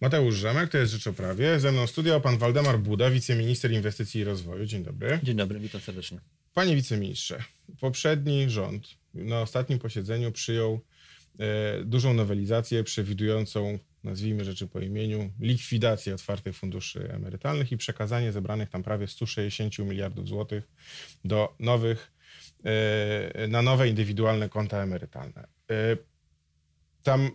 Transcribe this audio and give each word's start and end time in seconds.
Mateusz 0.00 0.34
Rzemek, 0.34 0.70
to 0.70 0.78
jest 0.78 0.92
Rzeczoprawie. 0.92 1.60
Ze 1.60 1.72
mną 1.72 1.86
studia 1.86 2.20
pan 2.20 2.38
Waldemar 2.38 2.78
Buda, 2.78 3.10
wiceminister 3.10 3.72
inwestycji 3.72 4.20
i 4.20 4.24
rozwoju. 4.24 4.66
Dzień 4.66 4.84
dobry. 4.84 5.20
Dzień 5.22 5.36
dobry, 5.36 5.60
witam 5.60 5.80
serdecznie. 5.80 6.20
Panie 6.54 6.76
wiceministrze, 6.76 7.42
poprzedni 7.80 8.50
rząd 8.50 8.88
na 9.14 9.40
ostatnim 9.40 9.78
posiedzeniu 9.78 10.32
przyjął 10.32 10.80
e, 11.38 11.84
dużą 11.84 12.14
nowelizację 12.14 12.84
przewidującą, 12.84 13.78
nazwijmy 14.04 14.44
rzeczy 14.44 14.66
po 14.66 14.80
imieniu, 14.80 15.30
likwidację 15.40 16.14
otwartych 16.14 16.56
funduszy 16.56 17.12
emerytalnych 17.12 17.72
i 17.72 17.76
przekazanie 17.76 18.32
zebranych 18.32 18.70
tam 18.70 18.82
prawie 18.82 19.06
160 19.06 19.78
miliardów 19.78 20.28
złotych 20.28 20.68
do 21.24 21.54
nowych, 21.58 22.12
e, 22.64 23.48
na 23.48 23.62
nowe 23.62 23.88
indywidualne 23.88 24.48
konta 24.48 24.82
emerytalne. 24.82 25.46
E, 25.70 25.96
tam 27.02 27.30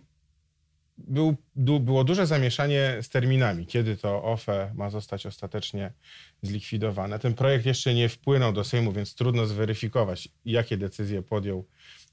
był, 0.98 1.36
było 1.80 2.04
duże 2.04 2.26
zamieszanie 2.26 2.98
z 3.02 3.08
terminami, 3.08 3.66
kiedy 3.66 3.96
to 3.96 4.24
OFE 4.24 4.72
ma 4.74 4.90
zostać 4.90 5.26
ostatecznie 5.26 5.92
zlikwidowane. 6.42 7.18
Ten 7.18 7.34
projekt 7.34 7.66
jeszcze 7.66 7.94
nie 7.94 8.08
wpłynął 8.08 8.52
do 8.52 8.64
Sejmu, 8.64 8.92
więc 8.92 9.14
trudno 9.14 9.46
zweryfikować, 9.46 10.28
jakie 10.44 10.76
decyzje 10.76 11.22
podjął 11.22 11.66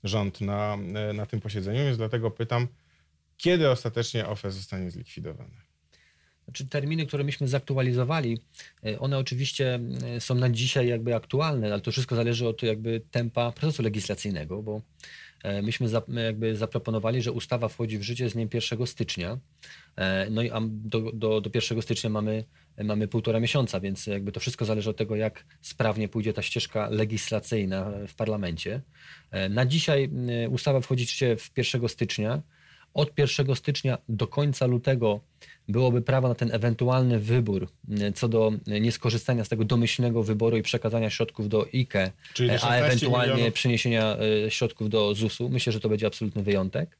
rząd 0.03 0.41
na, 0.41 0.77
na 1.13 1.25
tym 1.25 1.41
posiedzeniu, 1.41 1.79
więc 1.79 1.97
dlatego 1.97 2.31
pytam, 2.31 2.67
kiedy 3.37 3.69
ostatecznie 3.69 4.27
OFE 4.27 4.51
zostanie 4.51 4.91
zlikwidowane? 4.91 5.73
Znaczy 6.43 6.67
terminy, 6.67 7.05
które 7.05 7.23
myśmy 7.23 7.47
zaktualizowali, 7.47 8.37
e, 8.85 8.99
one 8.99 9.17
oczywiście 9.17 9.79
e, 10.15 10.21
są 10.21 10.35
na 10.35 10.49
dzisiaj 10.49 10.87
jakby 10.87 11.15
aktualne, 11.15 11.73
ale 11.73 11.81
to 11.81 11.91
wszystko 11.91 12.15
zależy 12.15 12.47
od 12.47 12.63
jakby 12.63 13.01
tempa 13.11 13.51
procesu 13.51 13.83
legislacyjnego, 13.83 14.61
bo 14.63 14.81
e, 15.43 15.61
myśmy 15.61 15.87
jakby 16.25 16.55
zaproponowali, 16.55 17.21
że 17.21 17.31
ustawa 17.31 17.67
wchodzi 17.67 17.97
w 17.97 18.03
życie 18.03 18.29
z 18.29 18.33
dniem 18.33 18.49
1 18.53 18.87
stycznia, 18.87 19.37
no 20.31 20.41
i 20.41 20.51
do, 20.69 21.11
do, 21.11 21.41
do 21.41 21.49
1 21.53 21.81
stycznia 21.81 22.09
mamy, 22.09 22.43
mamy 22.83 23.07
półtora 23.07 23.39
miesiąca, 23.39 23.79
więc 23.79 24.07
jakby 24.07 24.31
to 24.31 24.39
wszystko 24.39 24.65
zależy 24.65 24.89
od 24.89 24.97
tego, 24.97 25.15
jak 25.15 25.45
sprawnie 25.61 26.09
pójdzie 26.09 26.33
ta 26.33 26.41
ścieżka 26.41 26.89
legislacyjna 26.89 27.91
w 28.07 28.15
parlamencie. 28.15 28.81
Na 29.49 29.65
dzisiaj 29.65 30.09
ustawa 30.49 30.81
wchodzi 30.81 31.05
w 31.05 31.09
życie 31.09 31.37
w 31.37 31.51
1 31.57 31.89
stycznia, 31.89 32.41
od 32.93 33.19
1 33.19 33.55
stycznia 33.55 33.97
do 34.09 34.27
końca 34.27 34.65
lutego 34.65 35.19
byłoby 35.67 36.01
prawo 36.01 36.27
na 36.27 36.35
ten 36.35 36.51
ewentualny 36.51 37.19
wybór 37.19 37.67
mm, 37.89 38.13
co 38.13 38.27
do 38.27 38.51
nieskorzystania 38.67 39.43
z 39.43 39.49
tego 39.49 39.65
domyślnego 39.65 40.23
wyboru 40.23 40.57
i 40.57 40.61
przekazania 40.61 41.09
środków 41.09 41.49
do 41.49 41.65
IKE, 41.73 42.11
a 42.61 42.75
ewentualnie 42.75 43.33
milionów. 43.33 43.53
przeniesienia 43.53 44.17
e, 44.45 44.51
środków 44.51 44.89
do 44.89 45.15
ZUS-u. 45.15 45.49
Myślę, 45.49 45.73
że 45.73 45.79
to 45.79 45.89
będzie 45.89 46.07
absolutny 46.07 46.43
wyjątek. 46.43 46.97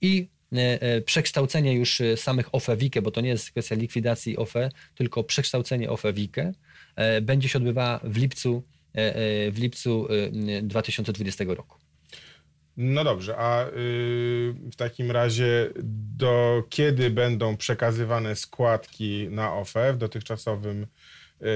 I 0.00 0.28
e, 0.52 0.82
e, 0.82 1.00
przekształcenie 1.00 1.72
już 1.74 2.02
samych 2.16 2.54
OFE 2.54 2.76
WIKE, 2.76 3.02
bo 3.02 3.10
to 3.10 3.20
nie 3.20 3.28
jest 3.28 3.50
kwestia 3.50 3.74
likwidacji 3.74 4.36
OFE, 4.36 4.70
tylko 4.94 5.24
przekształcenie 5.24 5.90
OFE 5.90 6.12
WIKE 6.12 6.52
będzie 7.22 7.48
się 7.48 7.58
odbywała 7.58 8.00
w 8.04 8.16
lipcu, 8.16 8.62
w 9.50 9.54
lipcu 9.58 10.08
2020 10.62 11.44
roku. 11.48 11.83
No 12.76 13.04
dobrze, 13.04 13.36
a 13.36 13.68
y, 13.68 13.70
w 14.72 14.76
takim 14.76 15.10
razie 15.10 15.70
do 16.16 16.62
kiedy 16.68 17.10
będą 17.10 17.56
przekazywane 17.56 18.36
składki 18.36 19.28
na 19.30 19.54
OFE 19.54 19.92
w 19.92 19.96
dotychczasowym, 19.96 20.82
y, 20.82 21.46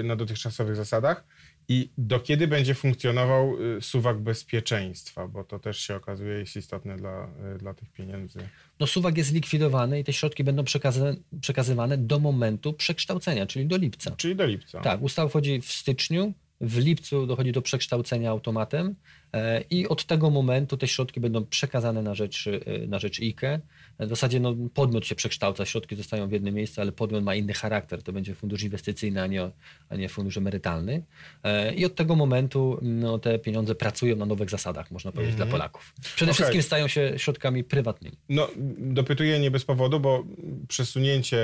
y, 0.00 0.02
na 0.04 0.16
dotychczasowych 0.16 0.76
zasadach 0.76 1.24
i 1.68 1.90
do 1.98 2.20
kiedy 2.20 2.48
będzie 2.48 2.74
funkcjonował 2.74 3.56
suwak 3.80 4.18
bezpieczeństwa, 4.18 5.28
bo 5.28 5.44
to 5.44 5.58
też 5.58 5.78
się 5.78 5.96
okazuje 5.96 6.38
jest 6.38 6.56
istotne 6.56 6.96
dla, 6.96 7.28
dla 7.58 7.74
tych 7.74 7.92
pieniędzy. 7.92 8.38
No 8.80 8.86
suwak 8.86 9.16
jest 9.16 9.32
likwidowany 9.32 10.00
i 10.00 10.04
te 10.04 10.12
środki 10.12 10.44
będą 10.44 10.64
przekazywane, 10.64 11.16
przekazywane 11.40 11.98
do 11.98 12.18
momentu 12.18 12.72
przekształcenia, 12.72 13.46
czyli 13.46 13.66
do 13.66 13.76
lipca. 13.76 14.16
Czyli 14.16 14.36
do 14.36 14.46
lipca. 14.46 14.80
Tak, 14.80 15.02
ustawa 15.02 15.28
wchodzi 15.28 15.60
w 15.60 15.72
styczniu, 15.72 16.34
w 16.60 16.78
lipcu 16.78 17.26
dochodzi 17.26 17.52
do 17.52 17.62
przekształcenia 17.62 18.30
automatem 18.30 18.94
e, 19.32 19.60
i 19.70 19.88
od 19.88 20.04
tego 20.04 20.30
momentu 20.30 20.76
te 20.76 20.88
środki 20.88 21.20
będą 21.20 21.46
przekazane 21.46 22.02
na 22.02 22.14
rzecz, 22.14 22.46
e, 22.46 22.86
na 22.86 22.98
rzecz 22.98 23.20
IKE. 23.20 23.60
W 23.98 24.08
zasadzie 24.08 24.40
no, 24.40 24.54
podmiot 24.74 25.06
się 25.06 25.14
przekształca, 25.14 25.64
środki 25.64 25.96
zostają 25.96 26.28
w 26.28 26.32
jednym 26.32 26.54
miejscu, 26.54 26.80
ale 26.80 26.92
podmiot 26.92 27.24
ma 27.24 27.34
inny 27.34 27.52
charakter. 27.52 28.02
To 28.02 28.12
będzie 28.12 28.34
fundusz 28.34 28.62
inwestycyjny, 28.62 29.22
a 29.22 29.26
nie, 29.26 29.50
a 29.88 29.96
nie 29.96 30.08
fundusz 30.08 30.36
emerytalny. 30.36 31.02
E, 31.42 31.74
I 31.74 31.84
od 31.84 31.94
tego 31.94 32.16
momentu 32.16 32.78
no, 32.82 33.18
te 33.18 33.38
pieniądze 33.38 33.74
pracują 33.74 34.16
na 34.16 34.26
nowych 34.26 34.50
zasadach, 34.50 34.90
można 34.90 35.12
powiedzieć, 35.12 35.36
dla 35.36 35.44
mhm. 35.44 35.60
Polaków. 35.60 35.94
Przede 36.16 36.30
okay. 36.30 36.34
wszystkim 36.34 36.62
stają 36.62 36.88
się 36.88 37.12
środkami 37.16 37.64
prywatnymi. 37.64 38.16
No, 38.28 38.48
dopytuję 38.78 39.38
nie 39.38 39.50
bez 39.50 39.64
powodu, 39.64 40.00
bo 40.00 40.24
przesunięcie 40.68 41.40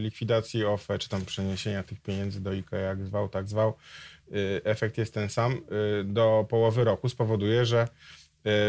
likwidacji 0.00 0.64
OFE, 0.64 0.98
czy 0.98 1.08
tam 1.08 1.24
przeniesienia 1.24 1.82
tych 1.82 2.00
pieniędzy 2.00 2.40
do 2.40 2.50
IKE, 2.50 2.76
jak 2.76 3.06
zwał, 3.06 3.28
tak 3.28 3.48
zwał, 3.48 3.74
efekt 4.64 4.98
jest 4.98 5.14
ten 5.14 5.28
sam, 5.28 5.52
y, 5.52 6.04
do 6.04 6.46
połowy 6.48 6.84
roku 6.84 7.08
spowoduje, 7.08 7.66
że 7.66 7.82
y, 7.82 7.86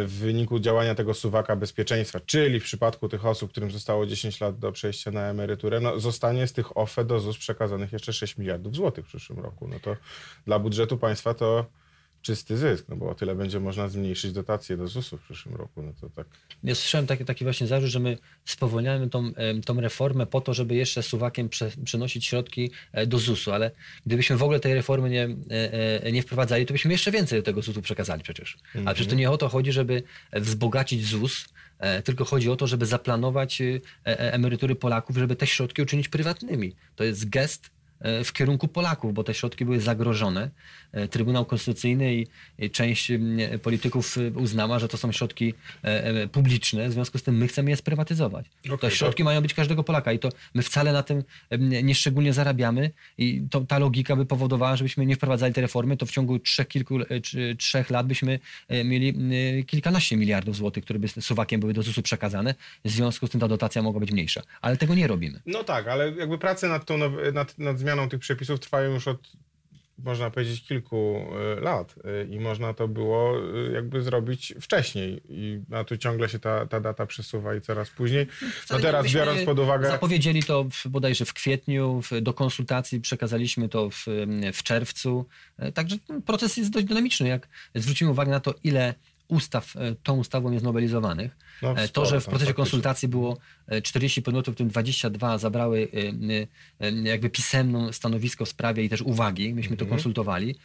w 0.06 0.12
wyniku 0.12 0.60
działania 0.60 0.96
tego 0.96 1.14
suwaka 1.14 1.56
bezpieczeństwa, 1.56 2.20
czyli 2.20 2.60
w 2.60 2.64
przypadku 2.64 3.10
tych 3.10 3.26
osób, 3.26 3.52
którym 3.52 3.72
zostało 3.72 4.06
10 4.06 4.42
lat 4.42 4.60
do 4.60 4.72
przejścia 4.72 5.12
na 5.12 5.30
emeryturę, 5.30 5.80
no 5.80 6.00
zostanie 6.00 6.48
z 6.48 6.54
tych 6.54 6.78
OFE 6.78 7.06
do 7.06 7.20
ZUS 7.20 7.38
przekazanych 7.38 7.94
jeszcze 7.94 8.14
6 8.14 8.38
miliardów 8.38 8.76
złotych 8.76 9.06
w 9.06 9.08
przyszłym 9.08 9.40
roku. 9.40 9.68
No 9.68 9.80
to 9.80 9.96
dla 10.46 10.60
budżetu 10.60 10.98
państwa 10.98 11.34
to 11.34 11.66
czysty 12.22 12.58
zysk, 12.58 12.86
no 12.90 12.96
bo 12.96 13.10
o 13.10 13.16
tyle 13.16 13.36
będzie 13.36 13.60
można 13.60 13.88
zmniejszyć 13.88 14.32
dotacje 14.32 14.78
do 14.78 14.88
ZUS-u 14.88 15.18
w 15.18 15.22
przyszłym 15.22 15.56
roku. 15.56 15.82
No 15.82 15.94
to 16.02 16.10
tak. 16.10 16.28
Ja 16.64 16.76
słyszałem 16.76 17.08
taki, 17.08 17.26
taki 17.26 17.44
właśnie 17.44 17.68
zarzut, 17.68 17.90
że 17.90 18.00
my 18.00 18.18
spowolniamy 18.46 19.10
tą, 19.10 19.32
tą 19.66 19.82
reformę 19.82 20.26
po 20.26 20.42
to, 20.42 20.54
żeby 20.54 20.76
jeszcze 20.76 21.04
suwakiem 21.04 21.50
prze, 21.50 21.72
przenosić 21.84 22.26
środki 22.26 22.72
e, 22.92 23.08
do 23.08 23.20
ZUS-u, 23.20 23.52
ale 23.52 23.72
gdybyśmy 24.06 24.38
w 24.38 24.44
ogóle 24.44 24.60
tej 24.60 24.74
reformy 24.74 25.10
nie, 25.10 25.24
e, 25.24 26.04
e, 26.04 26.12
nie 26.12 26.22
wprowadzali, 26.22 26.66
to 26.66 26.74
byśmy 26.74 26.92
jeszcze 26.92 27.12
więcej 27.12 27.40
do 27.40 27.44
tego 27.44 27.62
ZUS-u 27.62 27.82
przekazali 27.82 28.24
przecież. 28.24 28.58
Mhm. 28.66 28.88
Ale 28.88 28.96
przecież 28.96 29.10
to 29.10 29.16
nie 29.16 29.32
o 29.32 29.38
to 29.38 29.50
chodzi, 29.50 29.72
żeby 29.72 30.04
wzbogacić 30.34 31.06
ZUS, 31.06 31.46
tylko 32.04 32.26
chodzi 32.26 32.50
o 32.50 32.56
to, 32.56 32.68
żeby 32.68 32.86
zaplanować 32.86 33.62
emerytury 34.04 34.76
Polaków, 34.76 35.18
żeby 35.18 35.36
te 35.36 35.48
środki 35.48 35.82
uczynić 35.82 36.10
prywatnymi. 36.10 36.76
To 36.96 37.04
jest 37.04 37.30
gest 37.30 37.70
E, 37.70 37.79
w 38.24 38.34
kierunku 38.34 38.68
Polaków, 38.68 39.14
bo 39.14 39.24
te 39.24 39.34
środki 39.34 39.66
były 39.66 39.80
zagrożone. 39.80 40.50
E, 40.92 41.08
Trybunał 41.08 41.46
Konstytucyjny 41.46 42.16
i 42.16 42.28
część 42.72 43.12
polityków 43.64 44.18
e, 44.18 44.32
uznała, 44.40 44.80
że 44.80 44.88
to 44.88 44.98
są 44.98 45.12
środki 45.12 45.54
publiczne, 46.32 46.90
w 46.90 46.94
związku 46.94 47.18
z 47.18 47.24
tym 47.24 47.38
my 47.38 47.48
chcemy 47.48 47.70
je 47.70 47.78
sprywatyzować. 47.78 48.46
Okay, 48.66 48.78
te 48.78 48.92
środki 48.92 49.24
to... 49.24 49.26
mają 49.26 49.42
być 49.42 49.54
każdego 49.54 49.84
Polaka 49.84 50.12
i 50.12 50.20
to 50.20 50.30
my 50.54 50.64
wcale 50.64 50.94
na 50.94 51.04
tym 51.04 51.24
nieszczególnie 51.84 52.34
zarabiamy 52.34 52.92
i 53.18 53.42
to, 53.52 53.62
ta 53.62 53.80
logika 53.80 54.16
by 54.16 54.26
powodowała, 54.26 54.76
żebyśmy 54.76 55.06
nie 55.06 55.16
wprowadzali 55.16 55.54
reformy, 55.58 55.98
to 55.98 56.06
w 56.06 56.12
ciągu 56.12 56.40
trzech, 56.40 56.68
kilku, 56.68 57.00
trzech 57.58 57.90
lat 57.90 58.08
byśmy 58.08 58.40
mieli 58.86 59.14
kilkanaście 59.66 60.18
miliardów 60.18 60.56
złotych, 60.56 60.84
które 60.84 61.00
by 61.00 61.08
suwakiem 61.08 61.60
były 61.60 61.74
do 61.74 61.84
ZUS-u 61.84 62.02
przekazane. 62.02 62.56
W 62.86 62.90
związku 62.90 63.28
z 63.28 63.30
tym 63.30 63.42
ta 63.42 63.48
dotacja 63.48 63.82
mogła 63.82 64.00
być 64.00 64.12
mniejsza. 64.12 64.42
Ale 64.62 64.78
tego 64.78 64.96
nie 64.96 65.08
robimy. 65.08 65.42
No 65.46 65.64
tak, 65.64 65.88
ale 65.88 66.12
jakby 66.12 66.38
prace 66.38 66.68
nad, 66.68 66.86
tą, 66.86 66.98
nad, 67.34 67.60
nad 67.60 67.80
zmianą 67.90 68.10
tych 68.10 68.20
przepisów 68.20 68.60
trwają 68.60 68.94
już 68.94 69.08
od 69.08 69.32
można 70.04 70.30
powiedzieć, 70.30 70.64
kilku 70.64 71.26
e, 71.58 71.60
lat 71.60 71.96
e, 72.04 72.36
i 72.36 72.40
można 72.40 72.74
to 72.74 72.88
było 72.88 73.34
e, 73.38 73.72
jakby 73.72 74.02
zrobić 74.02 74.54
wcześniej. 74.62 75.22
I 75.30 75.62
a 75.72 75.84
tu 75.84 75.98
ciągle 75.98 76.30
się 76.30 76.40
ta, 76.40 76.66
ta 76.66 76.80
data 76.80 77.06
przesuwa 77.06 77.56
i 77.56 77.62
coraz 77.62 77.90
później. 77.90 78.28
No 78.70 78.80
teraz 78.80 79.14
biorąc 79.14 79.44
pod 79.44 79.60
uwagę... 79.60 79.88
Zapowiedzieli 79.88 80.44
to 80.44 80.66
bodajże 80.86 81.26
w 81.26 81.34
kwietniu, 81.34 82.02
do 82.22 82.34
konsultacji 82.34 83.02
przekazaliśmy 83.02 83.70
to 83.70 83.90
w, 83.90 84.06
w 84.54 84.64
czerwcu. 84.64 85.26
Także 85.74 85.96
proces 86.26 86.58
jest 86.58 86.72
dość 86.72 86.86
dynamiczny. 86.86 87.28
Jak 87.28 87.48
zwrócimy 87.76 88.12
uwagę 88.12 88.32
na 88.32 88.40
to, 88.40 88.54
ile 88.64 88.94
ustaw 89.30 89.76
e, 89.76 89.96
tą 90.04 90.18
ustawą 90.18 90.52
jest 90.52 90.66
nowelizowanych. 90.66 91.38
No, 91.62 91.78
e, 91.78 91.88
to, 91.88 92.06
że 92.06 92.22
w 92.22 92.26
procesie 92.26 92.54
konsultacji 92.54 93.08
było 93.08 93.38
40 93.84 94.20
e, 94.20 94.24
podmiotów, 94.24 94.56
w 94.56 94.58
tym 94.58 94.68
22 94.68 95.38
zabrały 95.38 95.88
jakby 97.04 97.30
pisemną 97.30 97.92
stanowisko 97.92 98.46
w 98.46 98.50
sprawie 98.50 98.84
i 98.84 98.90
też 98.90 99.02
uwagi, 99.02 99.54
myśmy 99.54 99.78
to 99.78 99.84
mhm. 99.84 99.90
konsultowali. 99.90 100.56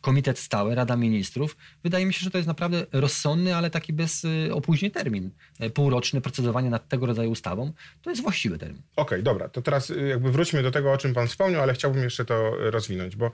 Komitet 0.00 0.38
stały, 0.38 0.74
Rada 0.74 0.96
Ministrów. 0.96 1.56
Wydaje 1.82 2.06
mi 2.06 2.14
się, 2.14 2.20
że 2.20 2.30
to 2.30 2.38
jest 2.38 2.48
naprawdę 2.48 2.86
rozsądny, 2.92 3.56
ale 3.56 3.70
taki 3.70 3.92
bez 3.92 4.26
opóźnień 4.52 4.90
termin. 4.90 5.30
Półroczne 5.74 6.20
procedowanie 6.20 6.70
nad 6.70 6.88
tego 6.88 7.06
rodzaju 7.06 7.30
ustawą 7.30 7.72
to 8.02 8.10
jest 8.10 8.22
właściwy 8.22 8.58
termin. 8.58 8.82
Okej, 8.96 9.04
okay, 9.06 9.22
dobra. 9.22 9.48
To 9.48 9.62
teraz 9.62 9.92
jakby 10.08 10.32
wróćmy 10.32 10.62
do 10.62 10.70
tego, 10.70 10.92
o 10.92 10.98
czym 10.98 11.14
pan 11.14 11.28
wspomniał, 11.28 11.62
ale 11.62 11.74
chciałbym 11.74 12.02
jeszcze 12.02 12.24
to 12.24 12.52
rozwinąć, 12.70 13.16
bo 13.16 13.30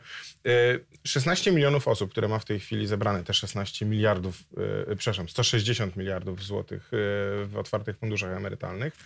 16 1.04 1.52
milionów 1.52 1.88
osób, 1.88 2.10
które 2.10 2.28
ma 2.28 2.38
w 2.38 2.44
tej 2.44 2.60
chwili 2.60 2.86
zebrane 2.86 3.24
te 3.24 3.34
16 3.34 3.86
miliardów 3.86 4.44
E, 4.86 4.96
przepraszam, 4.96 5.28
160 5.28 5.96
miliardów 5.96 6.44
złotych 6.44 6.90
e, 6.92 6.93
w 7.46 7.54
otwartych 7.56 7.98
funduszach 7.98 8.36
emerytalnych, 8.36 8.96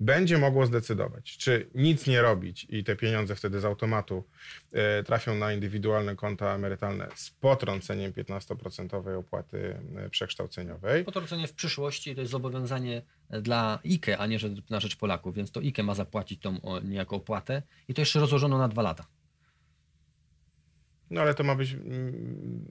będzie 0.00 0.38
mogło 0.38 0.66
zdecydować, 0.66 1.36
czy 1.36 1.70
nic 1.74 2.06
nie 2.06 2.22
robić 2.22 2.66
i 2.68 2.84
te 2.84 2.96
pieniądze 2.96 3.36
wtedy 3.36 3.60
z 3.60 3.64
automatu 3.64 4.24
e, 4.72 5.02
trafią 5.02 5.34
na 5.34 5.52
indywidualne 5.52 6.16
konta 6.16 6.54
emerytalne 6.54 7.08
z 7.14 7.30
potrąceniem 7.30 8.12
15% 8.12 9.18
opłaty 9.18 9.76
e, 9.96 10.10
przekształceniowej. 10.10 11.04
Potrącenie 11.04 11.46
w 11.46 11.52
przyszłości 11.52 12.14
to 12.14 12.20
jest 12.20 12.30
zobowiązanie 12.30 13.02
dla 13.30 13.78
IKE, 13.84 14.18
a 14.18 14.26
nie 14.26 14.38
na 14.70 14.80
rzecz 14.80 14.96
Polaków, 14.96 15.34
więc 15.34 15.50
to 15.50 15.60
IKE 15.60 15.82
ma 15.82 15.94
zapłacić 15.94 16.40
tą 16.40 16.60
niejako 16.84 17.16
opłatę 17.16 17.62
i 17.88 17.94
to 17.94 18.02
jeszcze 18.02 18.20
rozłożono 18.20 18.58
na 18.58 18.68
dwa 18.68 18.82
lata. 18.82 19.06
No 21.12 21.20
ale 21.20 21.34
to 21.34 21.44
ma 21.44 21.54
być, 21.54 21.76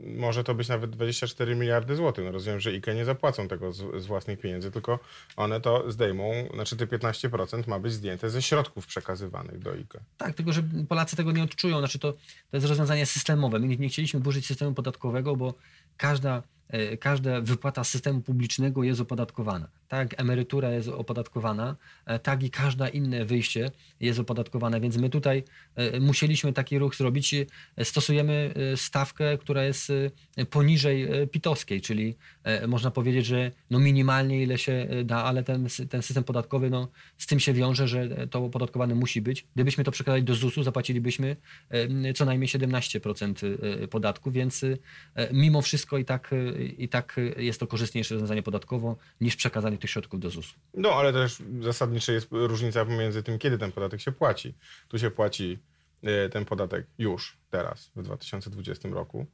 może 0.03 0.43
to 0.43 0.55
być 0.55 0.67
nawet 0.67 0.89
24 0.89 1.55
miliardy 1.55 1.95
złotych. 1.95 2.25
No 2.25 2.31
rozumiem, 2.31 2.59
że 2.59 2.69
IKE 2.69 2.95
nie 2.95 3.05
zapłacą 3.05 3.47
tego 3.47 3.73
z, 3.73 4.03
z, 4.03 4.05
własnych 4.05 4.39
pieniędzy, 4.39 4.71
tylko 4.71 4.99
one 5.35 5.61
to 5.61 5.91
zdejmą, 5.91 6.33
znaczy 6.53 6.77
te 6.77 6.87
15% 6.87 7.67
ma 7.67 7.79
być 7.79 7.93
zdjęte 7.93 8.29
ze 8.29 8.41
środków 8.41 8.87
przekazywanych 8.87 9.59
do 9.59 9.71
IKE. 9.71 9.99
Tak, 10.17 10.35
tylko 10.35 10.53
że 10.53 10.63
Polacy 10.89 11.15
tego 11.15 11.31
nie 11.31 11.43
odczują. 11.43 11.79
Znaczy 11.79 11.99
to, 11.99 12.13
to 12.51 12.57
jest 12.57 12.67
rozwiązanie 12.67 13.05
systemowe. 13.05 13.59
My 13.59 13.67
nie, 13.67 13.77
nie 13.77 13.89
chcieliśmy 13.89 14.19
burzyć 14.19 14.45
systemu 14.45 14.73
podatkowego, 14.73 15.35
bo 15.35 15.53
każda, 15.97 16.43
każda 16.99 17.41
wypłata 17.41 17.83
systemu 17.83 18.21
publicznego 18.21 18.83
jest 18.83 19.01
opodatkowana 19.01 19.67
tak 19.91 20.19
emerytura 20.21 20.71
jest 20.71 20.87
opodatkowana, 20.87 21.75
e, 22.05 22.19
tak 22.19 22.43
i 22.43 22.49
każde 22.49 22.89
inne 22.89 23.25
wyjście 23.25 23.71
jest 23.99 24.19
opodatkowane, 24.19 24.81
więc 24.81 24.97
my 24.97 25.09
tutaj 25.09 25.43
e, 25.75 25.99
musieliśmy 25.99 26.53
taki 26.53 26.79
ruch 26.79 26.95
zrobić. 26.95 27.33
E, 27.33 27.45
stosujemy 27.85 28.53
stawkę, 28.75 29.37
która 29.37 29.63
jest 29.63 29.91
poniżej 30.49 31.07
pitowskiej, 31.31 31.81
czyli 31.81 32.15
można 32.67 32.91
powiedzieć, 32.91 33.25
że 33.25 33.51
no 33.69 33.79
minimalnie 33.79 34.43
ile 34.43 34.57
się 34.57 34.87
da, 35.05 35.23
ale 35.23 35.43
ten, 35.43 35.67
ten 35.89 36.01
system 36.01 36.23
podatkowy 36.23 36.69
no, 36.69 36.87
z 37.17 37.27
tym 37.27 37.39
się 37.39 37.53
wiąże, 37.53 37.87
że 37.87 38.27
to 38.27 38.45
opodatkowane 38.45 38.95
musi 38.95 39.21
być. 39.21 39.45
Gdybyśmy 39.55 39.83
to 39.83 39.91
przekazali 39.91 40.23
do 40.23 40.35
ZUS-u, 40.35 40.63
zapłacilibyśmy 40.63 41.35
co 42.15 42.25
najmniej 42.25 42.47
17% 42.47 43.87
podatku, 43.87 44.31
więc 44.31 44.65
mimo 45.33 45.61
wszystko 45.61 45.97
i 45.97 46.05
tak, 46.05 46.31
i 46.63 46.89
tak 46.89 47.19
jest 47.37 47.59
to 47.59 47.67
korzystniejsze 47.67 48.15
rozwiązanie 48.15 48.43
podatkowo 48.43 48.97
niż 49.21 49.35
przekazanie 49.35 49.77
tych 49.77 49.89
środków 49.89 50.19
do 50.19 50.29
ZUS-u. 50.29 50.59
No, 50.73 50.93
ale 50.93 51.13
też 51.13 51.37
zasadnicza 51.61 52.11
jest 52.13 52.27
różnica 52.31 52.85
pomiędzy 52.85 53.23
tym, 53.23 53.39
kiedy 53.39 53.57
ten 53.57 53.71
podatek 53.71 54.01
się 54.01 54.11
płaci. 54.11 54.53
Tu 54.87 54.99
się 54.99 55.11
płaci 55.11 55.59
e, 56.03 56.29
ten 56.29 56.45
podatek 56.45 56.87
już, 56.97 57.37
teraz, 57.49 57.91
w 57.95 58.03
2020 58.03 58.89
roku, 58.89 59.25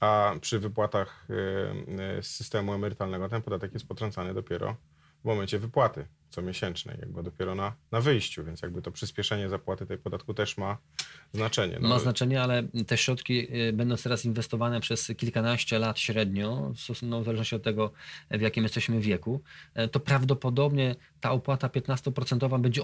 a 0.00 0.34
przy 0.40 0.58
wypłatach 0.58 1.26
e, 1.30 2.14
e, 2.18 2.22
z 2.22 2.26
systemu 2.26 2.72
emerytalnego 2.74 3.28
ten 3.28 3.42
podatek 3.42 3.72
jest 3.72 3.88
potrącany 3.88 4.34
dopiero 4.34 4.76
w 5.22 5.24
momencie 5.24 5.58
wypłaty 5.58 6.06
comiesięcznej, 6.32 6.96
jakby 7.00 7.22
dopiero 7.22 7.54
na, 7.54 7.74
na 7.90 8.00
wyjściu, 8.00 8.44
więc 8.44 8.62
jakby 8.62 8.82
to 8.82 8.92
przyspieszenie 8.92 9.48
zapłaty 9.48 9.86
tej 9.86 9.98
podatku 9.98 10.34
też 10.34 10.58
ma 10.58 10.78
znaczenie. 11.32 11.78
No. 11.80 11.88
Ma 11.88 11.98
znaczenie, 11.98 12.42
ale 12.42 12.62
te 12.86 12.98
środki 12.98 13.56
y, 13.56 13.72
będą 13.72 13.96
teraz 13.96 14.24
inwestowane 14.24 14.80
przez 14.80 15.12
kilkanaście 15.16 15.78
lat 15.78 15.98
średnio, 15.98 16.72
no, 17.02 17.20
w 17.20 17.24
zależności 17.24 17.56
od 17.56 17.62
tego, 17.62 17.92
w 18.30 18.40
jakim 18.40 18.62
jesteśmy 18.62 19.00
wieku, 19.00 19.42
e, 19.74 19.88
to 19.88 20.00
prawdopodobnie 20.00 20.96
ta 21.20 21.30
opłata 21.30 21.68
15% 21.68 22.60
będzie 22.60 22.82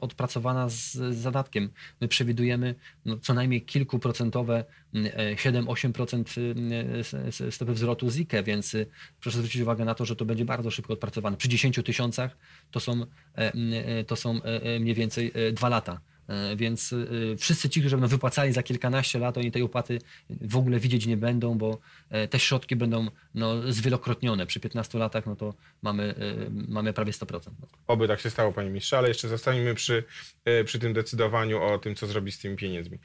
odpracowana 0.00 0.68
z 0.68 0.92
zadatkiem. 1.14 1.70
My 2.00 2.08
przewidujemy 2.08 2.74
no, 3.04 3.18
co 3.18 3.34
najmniej 3.34 3.62
kilkuprocentowe 3.62 4.64
7-8% 4.94 6.40
e, 7.40 7.46
y, 7.46 7.52
stopy 7.52 7.72
wzrostu 7.72 8.10
z 8.10 8.16
IKE, 8.16 8.42
więc 8.42 8.74
y, 8.74 8.86
proszę 9.20 9.38
zwrócić 9.38 9.62
uwagę 9.62 9.84
na 9.84 9.94
to, 9.94 10.04
że 10.04 10.16
to 10.16 10.24
będzie 10.24 10.44
bardzo 10.44 10.70
szybko 10.70 10.92
odpracowane. 10.92 11.36
Przy 11.36 11.48
10 11.48 11.80
tysiącach 11.84 12.36
to 12.70 12.80
są, 12.84 13.06
e, 13.34 14.04
to 14.04 14.16
są 14.16 14.40
mniej 14.80 14.94
więcej 14.94 15.32
dwa 15.52 15.68
lata. 15.68 16.00
E, 16.28 16.56
więc 16.56 16.92
e, 16.92 17.36
wszyscy 17.36 17.68
ci, 17.68 17.80
którzy 17.80 17.96
będą 17.96 18.08
wypłacali 18.08 18.52
za 18.52 18.62
kilkanaście 18.62 19.18
lat, 19.18 19.38
oni 19.38 19.52
tej 19.52 19.62
opłaty 19.62 19.98
w 20.30 20.56
ogóle 20.56 20.80
widzieć 20.80 21.06
nie 21.06 21.16
będą, 21.16 21.58
bo 21.58 21.78
e, 22.10 22.28
te 22.28 22.38
środki 22.38 22.76
będą 22.76 23.06
no, 23.34 23.72
zwielokrotnione. 23.72 24.46
Przy 24.46 24.60
15 24.60 24.98
latach 24.98 25.26
no 25.26 25.36
to 25.36 25.54
mamy, 25.82 26.14
mamy 26.68 26.92
prawie 26.92 27.12
100%. 27.12 27.50
Oby 27.86 28.08
tak 28.08 28.20
się 28.20 28.30
stało, 28.30 28.52
panie 28.52 28.68
ministrze, 28.68 28.98
ale 28.98 29.08
jeszcze 29.08 29.28
zostańmy 29.28 29.74
przy, 29.74 30.04
przy 30.64 30.78
tym 30.78 30.92
decydowaniu 30.92 31.62
o 31.62 31.78
tym, 31.78 31.94
co 31.94 32.06
zrobić 32.06 32.34
z 32.34 32.38
tymi 32.38 32.56
pieniędzmi 32.56 32.98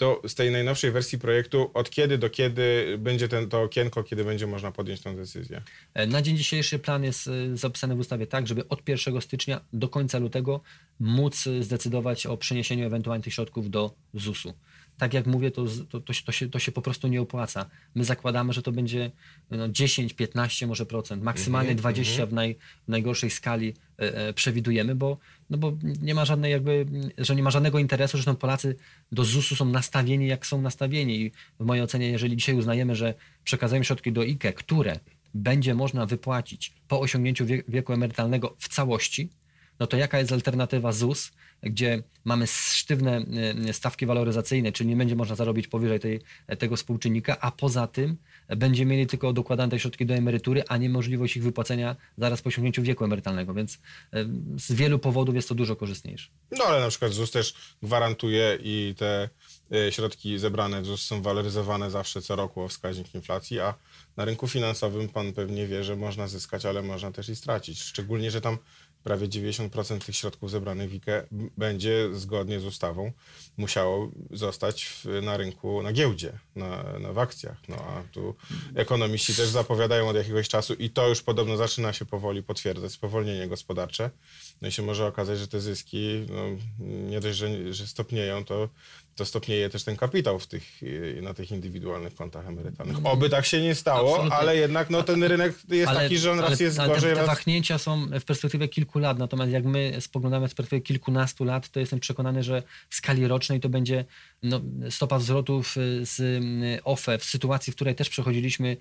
to 0.00 0.22
z 0.28 0.34
tej 0.34 0.50
najnowszej 0.50 0.90
wersji 0.90 1.18
projektu, 1.18 1.70
od 1.74 1.90
kiedy 1.90 2.18
do 2.18 2.30
kiedy 2.30 2.96
będzie 2.98 3.28
ten, 3.28 3.48
to 3.48 3.62
okienko, 3.62 4.04
kiedy 4.04 4.24
będzie 4.24 4.46
można 4.46 4.72
podjąć 4.72 5.00
tę 5.00 5.16
decyzję? 5.16 5.62
E, 5.94 6.06
na 6.06 6.22
dzień 6.22 6.36
dzisiejszy 6.36 6.78
plan 6.78 7.04
jest 7.04 7.28
e, 7.28 7.56
zapisany 7.56 7.94
w 7.94 7.98
ustawie 7.98 8.26
tak, 8.26 8.46
żeby 8.46 8.68
od 8.68 8.88
1 8.88 9.20
stycznia 9.20 9.60
do 9.72 9.88
końca 9.88 10.18
lutego 10.18 10.60
móc 11.00 11.44
zdecydować 11.60 12.26
o 12.26 12.36
przeniesieniu 12.36 12.86
ewentualnie 12.86 13.24
tych 13.24 13.34
środków 13.34 13.70
do 13.70 13.94
ZUS-u 14.14 14.54
tak 15.00 15.14
jak 15.14 15.26
mówię, 15.26 15.50
to, 15.50 15.64
to, 15.90 16.00
to, 16.00 16.12
to, 16.24 16.32
się, 16.32 16.50
to 16.50 16.58
się 16.58 16.72
po 16.72 16.82
prostu 16.82 17.08
nie 17.08 17.20
opłaca. 17.20 17.66
My 17.94 18.04
zakładamy, 18.04 18.52
że 18.52 18.62
to 18.62 18.72
będzie 18.72 19.10
no, 19.50 19.68
10, 19.68 20.12
15 20.12 20.66
może 20.66 20.86
procent, 20.86 21.22
maksymalnie 21.22 21.74
20 21.74 22.12
mhm, 22.12 22.22
mhm. 22.22 22.30
w, 22.30 22.32
naj, 22.32 22.56
w 22.86 22.88
najgorszej 22.88 23.30
skali 23.30 23.74
e, 23.98 24.28
e, 24.28 24.32
przewidujemy, 24.32 24.94
bo, 24.94 25.18
no 25.50 25.58
bo 25.58 25.72
nie 26.02 26.14
ma 26.14 26.24
żadnej 26.24 26.52
jakby, 26.52 26.86
że 27.18 27.36
nie 27.36 27.42
ma 27.42 27.50
żadnego 27.50 27.78
interesu, 27.78 28.12
zresztą 28.12 28.36
Polacy 28.36 28.76
do 29.12 29.24
ZUS-u 29.24 29.56
są 29.56 29.64
nastawieni 29.64 30.26
jak 30.26 30.46
są 30.46 30.62
nastawieni 30.62 31.20
i 31.20 31.32
w 31.60 31.64
mojej 31.64 31.84
ocenie, 31.84 32.10
jeżeli 32.10 32.36
dzisiaj 32.36 32.54
uznajemy, 32.54 32.94
że 32.94 33.14
przekazujemy 33.44 33.84
środki 33.84 34.12
do 34.12 34.20
IKE, 34.20 34.52
które 34.52 35.00
będzie 35.34 35.74
można 35.74 36.06
wypłacić 36.06 36.72
po 36.88 37.00
osiągnięciu 37.00 37.46
wieku 37.68 37.92
emerytalnego 37.92 38.56
w 38.58 38.68
całości, 38.68 39.30
no 39.80 39.86
to 39.86 39.96
jaka 39.96 40.18
jest 40.18 40.32
alternatywa 40.32 40.92
ZUS, 40.92 41.32
gdzie 41.62 42.02
mamy 42.24 42.46
sztywne 42.46 43.24
e, 43.68 43.72
stawki 43.72 44.06
waloryzacyjne, 44.06 44.72
czyli 44.72 44.88
nie 44.90 44.96
będzie 44.96 45.16
można 45.16 45.36
zarobić 45.36 45.68
powyżej 45.68 46.00
tej, 46.00 46.20
tego 46.58 46.76
współczynnika, 46.76 47.40
a 47.40 47.50
poza 47.50 47.86
tym 47.86 48.16
będzie 48.56 48.86
mieli 48.86 49.06
tylko 49.06 49.32
dokładane 49.32 49.70
te 49.70 49.78
środki 49.78 50.06
do 50.06 50.14
emerytury, 50.14 50.62
a 50.68 50.76
nie 50.76 50.90
możliwość 50.90 51.36
ich 51.36 51.42
wypłacenia 51.42 51.96
zaraz 52.18 52.42
po 52.42 52.48
osiągnięciu 52.48 52.82
wieku 52.82 53.04
emerytalnego, 53.04 53.54
więc 53.54 53.74
e, 53.74 54.24
z 54.56 54.72
wielu 54.72 54.98
powodów 54.98 55.34
jest 55.34 55.48
to 55.48 55.54
dużo 55.54 55.76
korzystniejsze. 55.76 56.30
No 56.50 56.64
ale 56.64 56.80
na 56.80 56.88
przykład 56.88 57.12
ZUS 57.12 57.30
też 57.30 57.54
gwarantuje 57.82 58.58
i 58.62 58.94
te 58.98 59.28
e, 59.72 59.92
środki 59.92 60.38
zebrane 60.38 60.82
w 60.82 60.86
ZUS 60.86 61.02
są 61.02 61.22
waloryzowane 61.22 61.90
zawsze 61.90 62.22
co 62.22 62.36
roku 62.36 62.62
o 62.62 62.68
wskaźnik 62.68 63.14
inflacji, 63.14 63.60
a 63.60 63.74
na 64.16 64.24
rynku 64.24 64.48
finansowym 64.48 65.08
pan 65.08 65.32
pewnie 65.32 65.66
wie, 65.66 65.84
że 65.84 65.96
można 65.96 66.28
zyskać, 66.28 66.64
ale 66.64 66.82
można 66.82 67.12
też 67.12 67.28
i 67.28 67.36
stracić. 67.36 67.82
Szczególnie, 67.82 68.30
że 68.30 68.40
tam 68.40 68.58
prawie 69.04 69.28
90% 69.28 69.98
tych 69.98 70.16
środków 70.16 70.50
zebranych 70.50 70.90
w 70.90 70.94
IKE 70.94 71.26
będzie 71.56 72.08
zgodnie 72.12 72.60
z 72.60 72.64
ustawą 72.64 73.12
musiało 73.56 74.10
zostać 74.30 74.84
w, 74.84 75.04
na 75.22 75.36
rynku, 75.36 75.82
na 75.82 75.92
giełdzie, 75.92 76.38
na, 76.56 76.98
na 76.98 77.12
w 77.12 77.18
akcjach. 77.18 77.68
No 77.68 77.76
a 77.76 78.02
tu 78.12 78.34
ekonomiści 78.74 79.34
też 79.34 79.48
zapowiadają 79.48 80.08
od 80.08 80.16
jakiegoś 80.16 80.48
czasu 80.48 80.74
i 80.74 80.90
to 80.90 81.08
już 81.08 81.22
podobno 81.22 81.56
zaczyna 81.56 81.92
się 81.92 82.04
powoli 82.04 82.42
potwierdzać, 82.42 82.92
spowolnienie 82.92 83.48
gospodarcze. 83.48 84.10
No 84.62 84.68
i 84.68 84.72
się 84.72 84.82
może 84.82 85.06
okazać, 85.06 85.38
że 85.38 85.48
te 85.48 85.60
zyski 85.60 86.26
no, 86.28 86.42
nie 87.10 87.20
dość, 87.20 87.38
że, 87.38 87.72
że 87.74 87.86
stopnieją, 87.86 88.44
to 88.44 88.68
to 89.20 89.24
stopnieje 89.24 89.70
też 89.70 89.84
ten 89.84 89.96
kapitał 89.96 90.38
w 90.38 90.46
tych, 90.46 90.82
y, 90.82 91.18
na 91.22 91.34
tych 91.34 91.50
indywidualnych 91.50 92.14
kontach 92.14 92.48
emerytalnych. 92.48 92.96
Mm. 92.96 93.06
Oby 93.06 93.30
tak 93.30 93.46
się 93.46 93.60
nie 93.60 93.74
stało, 93.74 94.10
Absolutnie. 94.10 94.38
ale 94.38 94.56
jednak 94.56 94.90
no, 94.90 95.02
ten 95.02 95.24
rynek 95.24 95.54
jest 95.68 95.88
ale, 95.88 96.00
taki, 96.00 96.18
że 96.18 96.32
on 96.32 96.40
raz 96.40 96.60
jest 96.60 96.78
ale 96.78 96.94
gorzej, 96.94 97.10
te, 97.10 97.16
te 97.16 97.26
raz... 97.26 97.36
wahnięcia 97.36 97.78
są 97.78 98.06
w 98.20 98.24
perspektywie 98.24 98.68
kilku 98.68 98.98
lat, 98.98 99.18
natomiast 99.18 99.52
jak 99.52 99.64
my 99.64 99.96
spoglądamy 100.00 100.48
z 100.48 100.54
perspektywy 100.54 100.82
kilkunastu 100.82 101.44
lat, 101.44 101.68
to 101.68 101.80
jestem 101.80 102.00
przekonany, 102.00 102.42
że 102.42 102.62
w 102.88 102.94
skali 102.94 103.28
rocznej 103.28 103.60
to 103.60 103.68
będzie 103.68 104.04
no, 104.42 104.60
stopa 104.90 105.18
zwrotów 105.18 105.76
z 106.02 106.44
OFE 106.84 107.18
w 107.18 107.24
sytuacji, 107.24 107.72
w 107.72 107.76
której 107.76 107.94
też 107.94 108.08
przechodziliśmy 108.08 108.76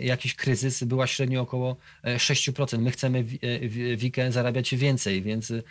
jakiś 0.00 0.34
kryzys, 0.34 0.84
była 0.84 1.06
średnio 1.06 1.40
około 1.42 1.76
6%. 2.04 2.74
E, 2.74 2.78
my 2.78 2.90
chcemy 2.90 3.24
w 3.96 4.04
IKE 4.04 4.32
zarabiać 4.32 4.74
więcej, 4.74 5.22
więc 5.22 5.50
e, 5.50 5.62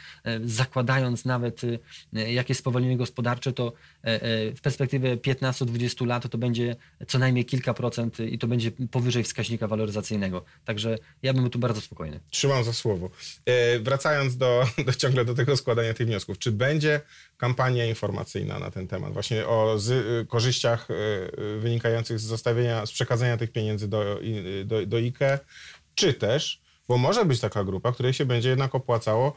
zakładając 0.43 1.25
nawet 1.25 1.61
e, 2.13 2.33
jakieś 2.33 2.57
spowolnienie 2.57 2.97
gospodarcze, 2.97 3.53
to 3.53 3.73
w 4.55 4.61
perspektywie 4.61 5.17
15-20 5.17 6.07
lat 6.07 6.29
to 6.29 6.37
będzie 6.37 6.75
co 7.07 7.19
najmniej 7.19 7.45
kilka 7.45 7.73
procent 7.73 8.19
i 8.19 8.37
to 8.37 8.47
będzie 8.47 8.71
powyżej 8.71 9.23
wskaźnika 9.23 9.67
waloryzacyjnego. 9.67 10.45
Także 10.65 10.97
ja 11.23 11.33
bym 11.33 11.49
tu 11.49 11.59
bardzo 11.59 11.81
spokojny. 11.81 12.19
Trzymam 12.29 12.63
za 12.63 12.73
słowo. 12.73 13.09
Wracając 13.81 14.37
do, 14.37 14.67
do 14.85 14.93
ciągle 14.93 15.25
do 15.25 15.33
tego 15.33 15.57
składania 15.57 15.93
tych 15.93 16.07
wniosków, 16.07 16.39
czy 16.39 16.51
będzie 16.51 17.01
kampania 17.37 17.85
informacyjna 17.85 18.59
na 18.59 18.71
ten 18.71 18.87
temat, 18.87 19.13
właśnie 19.13 19.47
o 19.47 19.79
z, 19.79 19.89
y, 19.89 20.25
korzyściach 20.27 20.89
y, 20.89 20.93
y, 20.93 21.59
wynikających 21.59 22.19
z 22.19 22.23
zostawienia, 22.23 22.85
z 22.85 22.91
przekazania 22.91 23.37
tych 23.37 23.51
pieniędzy 23.51 23.87
do, 23.87 24.19
do, 24.65 24.85
do 24.85 24.97
IKE, 24.97 25.39
czy 25.95 26.13
też, 26.13 26.61
bo 26.87 26.97
może 26.97 27.25
być 27.25 27.39
taka 27.39 27.63
grupa, 27.63 27.91
której 27.91 28.13
się 28.13 28.25
będzie 28.25 28.49
jednak 28.49 28.75
opłacało 28.75 29.35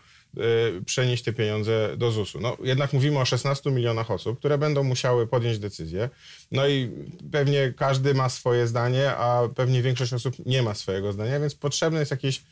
przenieść 0.86 1.24
te 1.24 1.32
pieniądze 1.32 1.96
do 1.96 2.10
ZUS-u. 2.10 2.40
No, 2.40 2.56
jednak 2.62 2.92
mówimy 2.92 3.18
o 3.18 3.24
16 3.24 3.70
milionach 3.70 4.10
osób, 4.10 4.38
które 4.38 4.58
będą 4.58 4.82
musiały 4.82 5.26
podjąć 5.26 5.58
decyzję. 5.58 6.08
No 6.52 6.68
i 6.68 6.90
pewnie 7.32 7.72
każdy 7.76 8.14
ma 8.14 8.28
swoje 8.28 8.66
zdanie, 8.66 9.10
a 9.10 9.48
pewnie 9.54 9.82
większość 9.82 10.12
osób 10.12 10.46
nie 10.46 10.62
ma 10.62 10.74
swojego 10.74 11.12
zdania, 11.12 11.40
więc 11.40 11.54
potrzebne 11.54 12.00
jest 12.00 12.10
jakieś 12.10 12.42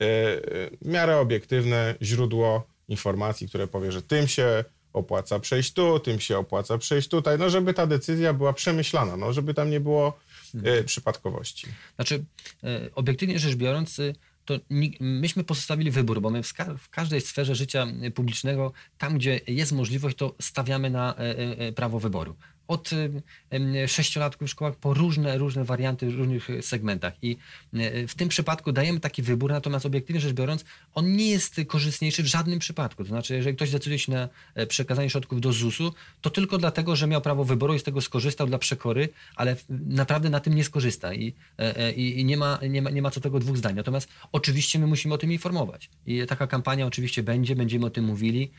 w 0.00 0.68
miarę 0.84 1.18
obiektywne 1.18 1.94
źródło 2.02 2.66
informacji, 2.88 3.48
które 3.48 3.66
powie, 3.66 3.92
że 3.92 4.02
tym 4.02 4.28
się 4.28 4.64
opłaca 4.92 5.40
przejść 5.40 5.72
tu, 5.72 6.00
tym 6.00 6.20
się 6.20 6.38
opłaca 6.38 6.78
przejść 6.78 7.08
tutaj, 7.08 7.38
no 7.38 7.50
żeby 7.50 7.74
ta 7.74 7.86
decyzja 7.86 8.32
była 8.32 8.52
przemyślana, 8.52 9.16
no 9.16 9.32
żeby 9.32 9.54
tam 9.54 9.70
nie 9.70 9.80
było 9.80 10.18
e, 10.64 10.84
przypadkowości. 10.84 11.66
Znaczy, 11.94 12.24
obiektywnie 12.94 13.38
rzecz 13.38 13.54
biorąc, 13.54 13.98
y, 13.98 14.14
to 14.50 14.64
myśmy 15.00 15.44
pozostawili 15.44 15.90
wybór, 15.90 16.20
bo 16.20 16.30
my 16.30 16.42
w, 16.42 16.54
ka 16.54 16.74
w, 16.74 16.88
każdej 16.88 17.20
sferze 17.20 17.54
życia 17.54 17.86
publicznego, 18.14 18.72
tam 18.98 19.18
gdzie 19.18 19.40
jest 19.46 19.72
możliwość, 19.72 20.16
to 20.16 20.34
stawiamy 20.40 20.90
na 20.90 21.14
e, 21.16 21.72
prawo 21.72 22.00
wyboru 22.00 22.36
od 22.70 22.90
sześciolatków 23.86 24.48
w 24.48 24.50
szkołach 24.50 24.76
po 24.76 24.94
różne, 24.94 25.38
różne 25.38 25.64
warianty 25.64 26.06
w 26.06 26.14
różnych 26.14 26.48
segmentach. 26.60 27.14
I 27.22 27.36
e, 27.74 28.06
w 28.06 28.14
tym 28.14 28.28
przypadku 28.28 28.72
dajemy 28.72 29.00
taki 29.00 29.22
wybór, 29.22 29.50
natomiast 29.50 29.86
obiektywnie 29.86 30.20
rzecz 30.20 30.32
biorąc, 30.32 30.64
on 30.94 31.16
nie 31.16 31.30
jest 31.30 31.60
korzystniejszy 31.66 32.22
w 32.22 32.26
żadnym 32.26 32.58
przypadku. 32.58 33.04
To 33.04 33.08
znaczy, 33.08 33.34
jeżeli 33.34 33.56
ktoś 33.56 33.70
decyduje 33.70 33.98
się 33.98 34.12
na 34.12 34.28
e, 34.54 34.66
przekazanie 34.66 35.10
środków 35.10 35.40
do 35.40 35.52
ZUS-u, 35.52 35.92
to 36.20 36.30
tylko 36.30 36.58
dlatego, 36.58 36.96
że 36.96 37.06
miał 37.06 37.20
prawo 37.20 37.44
wyboru 37.44 37.74
i 37.74 37.78
z 37.78 37.82
tego 37.82 38.00
skorzystał 38.00 38.46
dla 38.46 38.58
przekory, 38.58 39.08
ale 39.36 39.56
naprawdę 39.68 40.30
na 40.30 40.40
tym 40.40 40.54
nie 40.54 40.64
skorzysta 40.64 41.14
i, 41.14 41.34
e, 41.58 41.92
i, 41.92 42.20
i 42.20 42.24
nie, 42.24 42.36
ma, 42.36 42.58
nie, 42.68 42.82
ma, 42.82 42.90
nie 42.90 43.02
ma 43.02 43.10
co 43.10 43.20
tego 43.20 43.38
dwóch 43.38 43.56
zdań. 43.56 43.74
Natomiast 43.74 44.08
oczywiście 44.32 44.78
my 44.78 44.86
musimy 44.86 45.14
o 45.14 45.18
tym 45.18 45.32
informować. 45.32 45.90
I 46.06 46.26
taka 46.26 46.46
kampania 46.46 46.86
oczywiście 46.86 47.22
będzie, 47.22 47.56
będziemy 47.56 47.86
o 47.86 47.90
tym 47.90 48.04
mówili. 48.04 48.50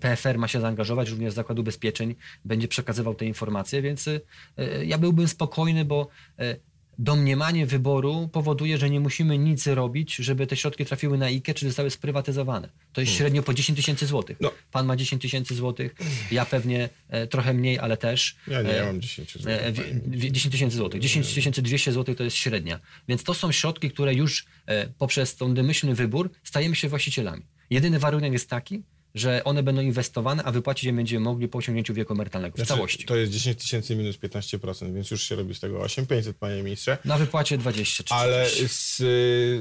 PFR 0.00 0.38
ma 0.38 0.48
się 0.48 0.60
zaangażować, 0.60 1.08
również 1.08 1.34
Zakład 1.34 1.58
Ubezpieczeń 1.58 2.14
będzie 2.44 2.68
przekazywał 2.68 3.01
przekazywał 3.02 3.14
te 3.14 3.26
informacje, 3.26 3.82
więc 3.82 4.08
y, 4.08 4.20
y, 4.58 4.86
ja 4.86 4.98
byłbym 4.98 5.28
spokojny, 5.28 5.84
bo 5.84 6.08
y, 6.40 6.60
domniemanie 6.98 7.66
wyboru 7.66 8.28
powoduje, 8.32 8.78
że 8.78 8.90
nie 8.90 9.00
musimy 9.00 9.38
nic 9.38 9.66
robić, 9.66 10.16
żeby 10.16 10.46
te 10.46 10.56
środki 10.56 10.84
trafiły 10.84 11.18
na 11.18 11.26
IKE, 11.26 11.54
czy 11.54 11.66
zostały 11.66 11.90
sprywatyzowane. 11.90 12.68
To 12.92 13.00
jest 13.00 13.12
hmm. 13.12 13.18
średnio 13.18 13.42
po 13.42 13.54
10 13.54 13.76
tysięcy 13.76 14.06
złotych. 14.06 14.36
No. 14.40 14.50
Pan 14.72 14.86
ma 14.86 14.96
10 14.96 15.22
tysięcy 15.22 15.54
złotych, 15.54 15.94
ja 16.30 16.44
pewnie 16.44 16.88
e, 17.08 17.26
trochę 17.26 17.54
mniej, 17.54 17.78
ale 17.78 17.96
też. 17.96 18.36
Ja 18.48 18.62
nie, 18.62 18.72
ja 18.72 18.86
mam 18.86 19.00
10 19.00 19.32
złotych. 19.32 19.72
10 20.06 20.52
tysięcy 20.52 20.76
złotych. 20.76 21.00
10 21.00 21.34
tysięcy 21.34 21.62
200 21.62 21.92
złotych 21.92 22.16
to 22.16 22.24
jest 22.24 22.36
średnia. 22.36 22.80
Więc 23.08 23.24
to 23.24 23.34
są 23.34 23.52
środki, 23.52 23.90
które 23.90 24.14
już 24.14 24.46
e, 24.66 24.86
poprzez 24.98 25.36
ten 25.36 25.54
domyślny 25.54 25.94
wybór 25.94 26.30
stajemy 26.44 26.76
się 26.76 26.88
właścicielami. 26.88 27.42
Jedyny 27.70 27.98
warunek 27.98 28.32
jest 28.32 28.50
taki, 28.50 28.82
że 29.14 29.44
one 29.44 29.62
będą 29.62 29.82
inwestowane, 29.82 30.42
a 30.42 30.52
wypłacić 30.52 30.84
je 30.84 30.92
będziemy 30.92 31.24
mogli 31.24 31.48
po 31.48 31.58
osiągnięciu 31.58 31.94
wieku 31.94 32.12
emerytalnego 32.12 32.54
w 32.54 32.56
znaczy, 32.56 32.68
całości. 32.68 33.04
To 33.04 33.16
jest 33.16 33.32
10 33.32 33.58
tysięcy 33.58 33.96
minus 33.96 34.16
15%, 34.16 34.94
więc 34.94 35.10
już 35.10 35.22
się 35.22 35.36
robi 35.36 35.54
z 35.54 35.60
tego 35.60 35.80
8500, 35.80 36.36
panie 36.36 36.62
ministrze. 36.62 36.98
Na 37.04 37.18
wypłacie 37.18 37.58
20 37.58 38.04
30. 38.04 38.14
Ale 38.14 38.46
z, 38.68 39.02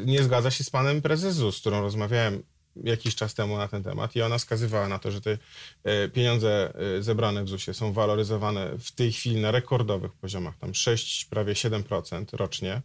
nie 0.08 0.24
zgadza 0.24 0.52
się 0.52 0.64
z 0.64 0.70
panem 0.70 1.02
prezes 1.02 1.36
ZUS, 1.36 1.58
z 1.58 1.60
którą 1.60 1.82
rozmawiałem 1.82 2.44
jakiś 2.76 3.16
czas 3.16 3.34
temu 3.34 3.58
na 3.58 3.68
ten 3.68 3.84
temat 3.84 4.16
i 4.16 4.22
ona 4.22 4.40
skazywała 4.40 4.88
na 4.88 5.00
to, 5.00 5.12
że 5.12 5.22
te 5.22 5.38
e, 5.84 6.10
pieniądze 6.10 6.74
e, 6.98 7.04
zebrane 7.04 7.44
w 7.44 7.50
ZUS-ie 7.50 7.74
są 7.74 7.94
waloryzowane 7.94 8.78
w 8.80 8.92
tej 8.92 9.12
chwili 9.12 9.42
na 9.42 9.52
rekordowych 9.52 10.14
poziomach, 10.14 10.58
tam 10.58 10.74
6, 10.74 11.26
prawie 11.26 11.54
7% 11.54 12.26
rocznie. 12.34 12.82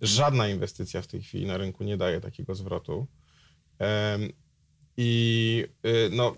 Żadna 0.00 0.48
inwestycja 0.48 1.02
w 1.02 1.06
tej 1.06 1.22
chwili 1.22 1.46
na 1.46 1.56
rynku 1.56 1.84
nie 1.84 1.96
daje 1.96 2.20
takiego 2.20 2.54
zwrotu. 2.54 3.06
I 4.96 5.66
y, 5.86 6.10
no, 6.12 6.36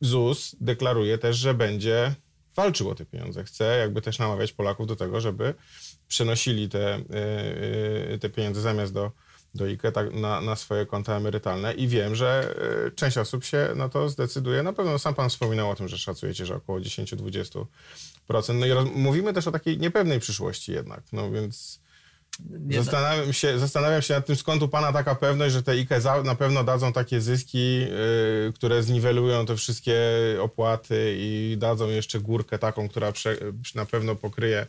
ZUS 0.00 0.56
deklaruje 0.60 1.18
też, 1.18 1.36
że 1.36 1.54
będzie 1.54 2.14
walczył 2.56 2.90
o 2.90 2.94
te 2.94 3.06
pieniądze. 3.06 3.44
Chce 3.44 3.78
jakby 3.78 4.02
też 4.02 4.18
namawiać 4.18 4.52
Polaków 4.52 4.86
do 4.86 4.96
tego, 4.96 5.20
żeby 5.20 5.54
przenosili 6.08 6.68
te, 6.68 6.96
y, 6.98 7.02
y, 8.14 8.18
te 8.20 8.30
pieniądze 8.30 8.60
zamiast 8.60 8.92
do, 8.92 9.12
do 9.54 9.64
IKE 9.64 9.92
tak, 9.92 10.14
na, 10.14 10.40
na 10.40 10.56
swoje 10.56 10.86
konta 10.86 11.16
emerytalne 11.16 11.74
i 11.74 11.88
wiem, 11.88 12.14
że 12.14 12.54
część 12.94 13.18
osób 13.18 13.44
się 13.44 13.68
na 13.76 13.88
to 13.88 14.08
zdecyduje. 14.08 14.62
Na 14.62 14.72
pewno 14.72 14.98
sam 14.98 15.14
pan 15.14 15.30
wspominał 15.30 15.70
o 15.70 15.74
tym, 15.74 15.88
że 15.88 15.98
szacujecie, 15.98 16.46
że 16.46 16.56
około 16.56 16.80
10-20%. 16.80 17.64
No 18.54 18.66
i 18.66 18.70
roz, 18.70 18.88
mówimy 18.94 19.32
też 19.32 19.48
o 19.48 19.52
takiej 19.52 19.78
niepewnej 19.78 20.20
przyszłości 20.20 20.72
jednak, 20.72 21.02
no 21.12 21.30
więc 21.30 21.80
Zastanawiam 22.70 23.32
się, 23.32 23.58
zastanawiam 23.58 24.02
się 24.02 24.14
nad 24.14 24.26
tym, 24.26 24.36
skąd 24.36 24.62
u 24.62 24.68
Pana 24.68 24.92
taka 24.92 25.14
pewność, 25.14 25.54
że 25.54 25.62
te 25.62 25.72
IKE 25.72 26.22
na 26.24 26.34
pewno 26.34 26.64
dadzą 26.64 26.92
takie 26.92 27.20
zyski, 27.20 27.78
yy, 27.80 28.52
które 28.54 28.82
zniwelują 28.82 29.46
te 29.46 29.56
wszystkie 29.56 30.00
opłaty 30.40 31.16
i 31.18 31.56
dadzą 31.58 31.88
jeszcze 31.88 32.20
górkę 32.20 32.58
taką, 32.58 32.88
która 32.88 33.12
prze, 33.12 33.36
na 33.74 33.84
pewno 33.84 34.14
pokryje 34.14 34.66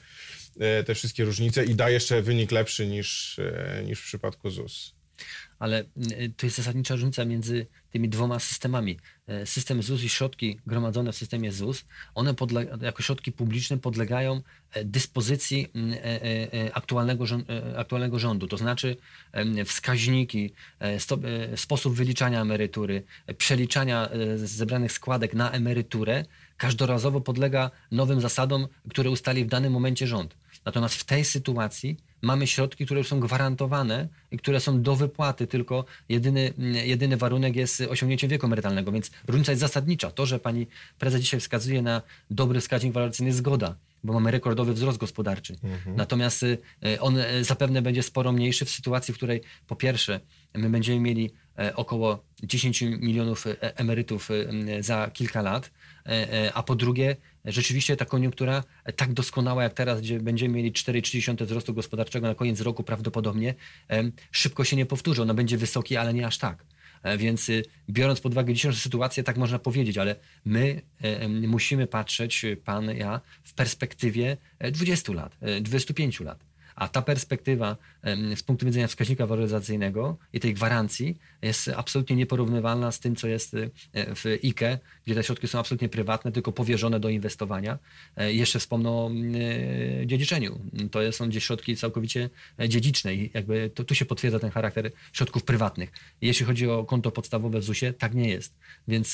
yy, 0.56 0.84
te 0.84 0.96
wszystkie 0.96 1.26
różnice 1.26 1.66
i 1.66 1.76
da 1.76 1.90
jeszcze 1.90 2.22
wynik 2.22 2.52
lepszy 2.52 2.88
niż, 2.88 3.38
yy, 3.78 3.86
niż 3.86 4.00
w 4.00 4.06
przypadku 4.06 4.50
ZUS 4.50 4.99
ale 5.60 5.84
y, 6.12 6.34
to 6.38 6.46
jest 6.46 6.58
zasadnicza 6.58 6.94
różnica 6.94 7.26
między 7.26 7.68
tymi 7.92 8.10
dwoma 8.10 8.40
systemami. 8.40 8.98
E, 9.28 9.46
system 9.46 9.84
ZUS 9.84 10.04
i 10.04 10.10
środki 10.10 10.60
gromadzone 10.68 11.12
w 11.12 11.16
systemie 11.16 11.52
ZUS, 11.52 11.86
one 12.16 12.34
jako 12.82 13.04
środki 13.04 13.32
publiczne 13.32 13.78
podlegają 13.78 14.42
e, 14.72 14.86
dyspozycji 14.86 15.68
e, 16.04 16.74
aktualnego, 16.74 17.26
aktualnego 17.78 18.20
rządu, 18.20 18.48
to 18.48 18.58
znaczy 18.58 18.98
wskaźniki, 19.66 20.54
sposób 21.56 21.96
wyliczania 21.96 22.42
emerytury, 22.42 23.04
przeliczania 23.38 24.10
zebranych 24.36 24.92
składek 24.92 25.34
na 25.34 25.52
emeryturę 25.52 26.26
każdorazowo 26.58 27.22
podlega 27.22 27.72
nowym 27.92 28.22
zasadom, 28.22 28.68
które 28.90 29.10
ustali 29.10 29.46
w 29.46 29.48
danym 29.48 29.74
momencie 29.74 30.08
rząd. 30.08 30.36
Natomiast 30.66 30.96
w 30.96 31.04
tej 31.04 31.26
sytuacji 31.26 31.98
mamy 32.22 32.48
środki, 32.48 32.86
które 32.86 33.00
już 33.00 33.08
są 33.08 33.20
gwarantowane 33.20 34.08
i 34.32 34.38
które 34.38 34.60
są 34.60 34.82
do 34.82 34.96
wypłaty, 34.96 35.48
tylko 35.48 35.86
jedyny, 36.10 36.54
jedyny 36.86 37.18
warunek 37.18 37.56
jest 37.56 37.82
osiągnięcie 37.82 38.28
wieku 38.28 38.46
emerytalnego, 38.46 38.92
więc 38.92 39.12
różnica 39.28 39.52
jest 39.52 39.62
zasadnicza. 39.62 40.12
To, 40.12 40.26
że 40.26 40.40
pani 40.40 40.68
prezes 41.00 41.22
dzisiaj 41.22 41.40
wskazuje 41.40 41.82
na 41.82 42.02
dobry 42.32 42.62
wskaźnik 42.62 42.94
waloryzacyjny, 42.94 43.34
zgoda 43.34 43.76
bo 44.04 44.14
mamy 44.14 44.32
rekordowy 44.32 44.74
wzrost 44.74 44.98
gospodarczy. 44.98 45.56
Mhm. 45.64 45.96
Natomiast 45.96 46.44
y, 46.44 46.58
on 47.00 47.18
y, 47.18 47.44
zapewne 47.44 47.82
będzie 47.82 48.04
sporo 48.04 48.32
mniejszy 48.32 48.66
w 48.66 48.70
sytuacji, 48.70 49.14
w 49.14 49.18
której 49.18 49.42
po 49.68 49.76
pierwsze 49.76 50.20
my 50.54 50.70
będziemy 50.70 51.00
mieli 51.00 51.26
e, 51.26 51.30
około 51.76 52.24
10 52.44 52.82
milionów 52.82 53.48
e, 53.48 53.78
emerytów 53.78 54.32
y, 54.32 54.48
za 54.80 55.12
kilka 55.14 55.42
lat, 55.42 55.72
e, 56.06 56.54
a 56.54 56.64
po 56.64 56.76
drugie 56.76 57.16
rzeczywiście 57.46 57.96
ta 57.96 58.06
koniunktura 58.06 58.64
tak 58.96 59.14
doskonała 59.14 59.64
jak 59.64 59.74
teraz, 59.74 60.02
gdzie 60.02 60.20
będziemy 60.20 60.54
mieli 60.56 60.72
4,3 60.72 61.46
wzrostu 61.46 61.74
gospodarczego 61.74 62.28
na 62.28 62.36
koniec 62.36 62.62
roku 62.62 62.84
prawdopodobnie, 62.84 63.56
szybko 64.32 64.64
się 64.64 64.76
nie 64.76 64.86
powtórzy. 64.86 65.22
Ona 65.22 65.34
będzie 65.34 65.58
wysoki, 65.58 65.98
ale 65.98 66.14
nie 66.14 66.28
aż 66.28 66.38
tak. 66.38 66.66
E, 67.04 67.18
więc 67.18 67.50
y, 67.50 67.64
biorąc 67.90 68.22
pod 68.22 68.32
uwagę 68.32 68.54
dzisiejszą 68.54 68.78
sytuację, 68.78 69.24
tak 69.24 69.38
można 69.38 69.60
powiedzieć, 69.60 69.98
ale 69.98 70.16
my 70.46 70.82
e, 71.02 71.28
musimy 71.28 71.88
patrzeć, 71.88 72.46
pan, 72.66 72.96
ja, 72.98 73.22
w 73.44 73.54
perspektywie 73.54 74.38
20 74.72 75.12
e, 75.12 75.16
lat, 75.16 75.38
25 75.62 76.20
lat. 76.20 76.49
A 76.80 76.88
ta 76.88 77.02
perspektywa 77.02 77.78
z 78.36 78.44
punktu 78.44 78.66
widzenia 78.66 78.88
wskaźnika 78.88 79.28
waloryzacyjnego 79.28 80.18
i 80.34 80.40
tej 80.40 80.54
gwarancji 80.54 81.18
jest 81.42 81.68
absolutnie 81.68 82.16
nieporównywalna 82.16 82.92
z 82.92 83.00
tym, 83.00 83.16
co 83.16 83.28
jest 83.28 83.54
e, 83.54 83.70
w 84.16 84.26
IKE, 84.44 84.80
gdzie 85.06 85.16
te 85.16 85.24
środki 85.24 85.48
są 85.48 85.60
absolutnie 85.60 85.90
prywatne, 85.90 86.32
tylko 86.32 86.52
powierzone 86.52 87.00
do 87.00 87.10
inwestowania. 87.10 87.80
E, 88.18 88.34
jeszcze 88.34 88.60
wspomnę 88.60 88.90
o 88.90 89.12
e, 89.12 90.08
dziedziczeniu. 90.08 90.60
To 90.92 91.12
są 91.12 91.30
gdzieś 91.30 91.46
środki 91.46 91.76
całkowicie 91.76 92.30
dziedziczne 92.68 93.16
i 93.16 93.32
jakby 93.34 93.70
to, 93.70 93.84
tu 93.84 93.96
się 93.96 94.06
potwierdza 94.06 94.40
ten 94.40 94.52
charakter 94.52 94.92
środków 95.14 95.44
prywatnych. 95.44 95.92
Jeśli 96.22 96.46
chodzi 96.46 96.70
o 96.70 96.86
konto 96.86 97.12
podstawowe 97.12 97.60
w 97.60 97.64
ZUS-ie, 97.64 97.94
tak 97.94 98.14
nie 98.14 98.30
jest. 98.30 98.54
Więc 98.88 99.14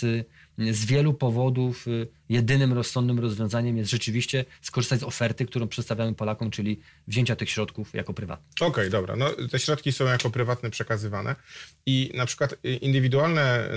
z 0.57 0.85
wielu 0.85 1.13
powodów 1.13 1.85
jedynym 2.29 2.73
rozsądnym 2.73 3.19
rozwiązaniem 3.19 3.77
jest 3.77 3.91
rzeczywiście 3.91 4.45
skorzystać 4.61 4.99
z 4.99 5.03
oferty, 5.03 5.45
którą 5.45 5.67
przedstawiamy 5.67 6.15
Polakom, 6.15 6.51
czyli 6.51 6.79
wzięcia 7.07 7.35
tych 7.35 7.49
środków 7.49 7.93
jako 7.93 8.13
prywatne. 8.13 8.45
Okej, 8.55 8.67
okay, 8.67 8.89
dobra. 8.89 9.15
No, 9.15 9.29
te 9.51 9.59
środki 9.59 9.91
są 9.91 10.05
jako 10.05 10.29
prywatne 10.29 10.69
przekazywane 10.69 11.35
i 11.85 12.11
na 12.13 12.25
przykład 12.25 12.55
indywidualne, 12.81 13.69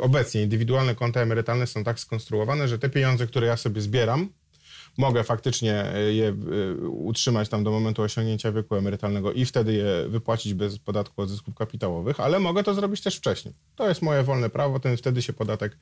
obecnie 0.00 0.42
indywidualne 0.42 0.94
konta 0.94 1.20
emerytalne 1.20 1.66
są 1.66 1.84
tak 1.84 2.00
skonstruowane, 2.00 2.68
że 2.68 2.78
te 2.78 2.90
pieniądze, 2.90 3.26
które 3.26 3.46
ja 3.46 3.56
sobie 3.56 3.80
zbieram, 3.80 4.28
mogę 4.96 5.24
faktycznie 5.24 5.84
je 6.10 6.36
y, 6.82 6.88
utrzymać 6.88 7.48
tam 7.48 7.64
do 7.64 7.70
momentu 7.70 8.02
osiągnięcia 8.02 8.52
wieku 8.52 8.76
emerytalnego 8.76 9.32
i 9.32 9.44
wtedy 9.44 9.72
je 9.72 10.08
wypłacić 10.08 10.54
bez 10.54 10.78
podatku 10.78 11.22
od 11.22 11.30
zysków 11.30 11.54
kapitałowych, 11.54 12.20
ale 12.20 12.40
mogę 12.40 12.62
to 12.62 12.74
zrobić 12.74 13.00
też 13.00 13.16
wcześniej. 13.16 13.54
To 13.76 13.88
jest 13.88 14.02
moje 14.02 14.22
wolne 14.22 14.50
prawo, 14.50 14.80
ten 14.80 14.96
wtedy 14.96 15.22
się 15.22 15.32
podatek 15.32 15.76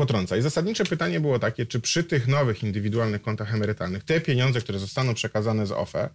potrąca. 0.00 0.36
I 0.36 0.42
zasadnicze 0.42 0.84
pytanie 0.84 1.20
było 1.20 1.38
takie, 1.38 1.66
czy 1.66 1.80
przy 1.80 2.04
tych 2.04 2.28
nowych 2.28 2.62
indywidualnych 2.62 3.22
kontach 3.22 3.54
emerytalnych 3.54 4.04
te 4.04 4.20
pieniądze, 4.20 4.60
które 4.60 4.78
zostaną 4.78 5.14
przekazane 5.14 5.66
z 5.66 5.72
OFE, 5.72 6.08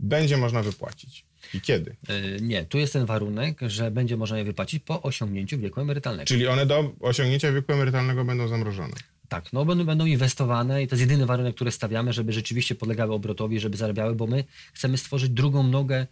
będzie 0.00 0.36
można 0.36 0.62
wypłacić? 0.62 1.24
I 1.54 1.60
kiedy? 1.60 1.96
Yy, 2.08 2.40
nie, 2.40 2.64
tu 2.64 2.78
jest 2.78 2.92
ten 2.92 3.06
warunek, 3.06 3.58
że 3.66 3.90
będzie 3.90 4.16
można 4.16 4.38
je 4.38 4.44
wypłacić 4.44 4.82
po 4.84 5.02
osiągnięciu 5.02 5.58
wieku 5.58 5.80
emerytalnego. 5.80 6.26
Czyli 6.26 6.46
one 6.46 6.66
do 6.66 6.92
osiągnięcia 7.00 7.52
wieku 7.52 7.72
emerytalnego 7.72 8.24
będą 8.24 8.48
zamrożone? 8.48 8.94
Tak, 9.32 9.52
no 9.52 9.64
będą, 9.64 9.84
będą 9.84 10.06
inwestowane 10.06 10.82
i 10.82 10.88
to 10.88 10.94
jest 10.94 11.00
jedyny 11.00 11.26
warunek, 11.26 11.54
który 11.54 11.70
stawiamy, 11.70 12.12
żeby 12.12 12.32
rzeczywiście 12.32 12.74
podlegały 12.74 13.14
obrotowi, 13.14 13.60
żeby 13.60 13.76
zarabiały, 13.76 14.14
bo 14.14 14.26
my 14.26 14.44
chcemy 14.72 14.98
stworzyć 14.98 15.30
drugą 15.30 15.62
nogę 15.62 16.06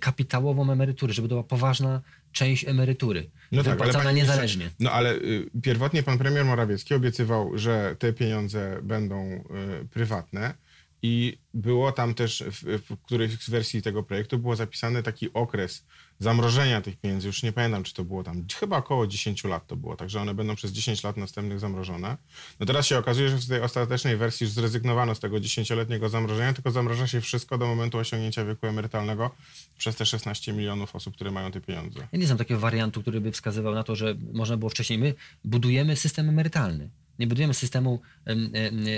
kapitałową 0.00 0.72
emerytury, 0.72 1.12
żeby 1.12 1.28
to 1.28 1.34
była 1.34 1.42
poważna 1.42 2.00
część 2.32 2.68
emerytury, 2.68 3.30
no 3.52 3.62
tak, 3.62 4.14
niezależnie. 4.14 4.70
no 4.80 4.90
ale 4.90 5.14
y, 5.14 5.50
pierwotnie 5.62 6.02
pan 6.02 6.18
premier 6.18 6.44
Morawiecki 6.44 6.94
obiecywał, 6.94 7.58
że 7.58 7.96
te 7.98 8.12
pieniądze 8.12 8.78
będą 8.82 9.44
y, 9.82 9.88
prywatne 9.88 10.54
i 11.02 11.38
było 11.54 11.92
tam 11.92 12.14
też 12.14 12.44
w, 12.46 12.82
w 12.88 12.96
którejś 13.02 13.32
z 13.32 13.50
wersji 13.50 13.82
tego 13.82 14.02
projektu 14.02 14.38
było 14.38 14.56
zapisany 14.56 15.02
taki 15.02 15.32
okres 15.32 15.84
zamrożenia 16.18 16.80
tych 16.80 16.96
pieniędzy. 16.96 17.26
Już 17.26 17.42
nie 17.42 17.52
pamiętam, 17.52 17.82
czy 17.82 17.94
to 17.94 18.04
było 18.04 18.24
tam, 18.24 18.44
chyba 18.60 18.76
około 18.76 19.06
10 19.06 19.44
lat 19.44 19.66
to 19.66 19.76
było, 19.76 19.96
także 19.96 20.20
one 20.20 20.34
będą 20.34 20.56
przez 20.56 20.72
10 20.72 21.02
lat 21.02 21.16
następnych 21.16 21.60
zamrożone. 21.60 22.16
No 22.60 22.66
teraz 22.66 22.86
się 22.86 22.98
okazuje, 22.98 23.28
że 23.28 23.36
w 23.36 23.46
tej 23.46 23.60
ostatecznej 23.60 24.16
wersji 24.16 24.44
już 24.44 24.52
zrezygnowano 24.52 25.14
z 25.14 25.20
tego 25.20 25.36
10-letniego 25.36 26.08
zamrożenia, 26.08 26.52
tylko 26.52 26.70
zamroża 26.70 27.06
się 27.06 27.20
wszystko 27.20 27.58
do 27.58 27.66
momentu 27.66 27.98
osiągnięcia 27.98 28.44
wieku 28.44 28.66
emerytalnego 28.66 29.30
przez 29.78 29.96
te 29.96 30.06
16 30.06 30.52
milionów 30.52 30.96
osób, 30.96 31.14
które 31.14 31.30
mają 31.30 31.52
te 31.52 31.60
pieniądze. 31.60 32.08
Ja 32.12 32.18
nie 32.18 32.26
znam 32.26 32.38
takiego 32.38 32.60
wariantu, 32.60 33.02
który 33.02 33.20
by 33.20 33.32
wskazywał 33.32 33.74
na 33.74 33.82
to, 33.82 33.96
że 33.96 34.16
można 34.32 34.56
było 34.56 34.68
wcześniej. 34.70 34.98
My 34.98 35.14
budujemy 35.44 35.96
system 35.96 36.28
emerytalny. 36.28 36.90
Nie 37.18 37.26
budujemy 37.26 37.54
systemu 37.54 38.00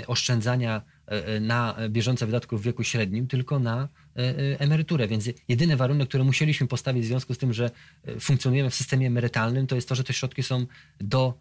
oszczędzania 0.07 0.81
na 1.41 1.75
bieżące 1.89 2.25
wydatki 2.25 2.57
w 2.57 2.61
wieku 2.61 2.83
średnim, 2.83 3.27
tylko 3.27 3.59
na 3.59 3.89
e, 4.15 4.59
emeryturę. 4.59 5.07
Więc 5.07 5.29
jedyny 5.47 5.77
warunek, 5.77 6.07
który 6.07 6.23
musieliśmy 6.23 6.67
postawić 6.67 7.03
w 7.03 7.07
związku 7.07 7.33
z 7.33 7.37
tym, 7.37 7.53
że 7.53 7.71
funkcjonujemy 8.19 8.69
w 8.69 8.75
systemie 8.75 9.07
emerytalnym, 9.07 9.67
to 9.67 9.75
jest 9.75 9.89
to, 9.89 9.95
że 9.95 10.03
te 10.03 10.13
środki 10.13 10.43
są 10.43 10.65
do 10.99 11.37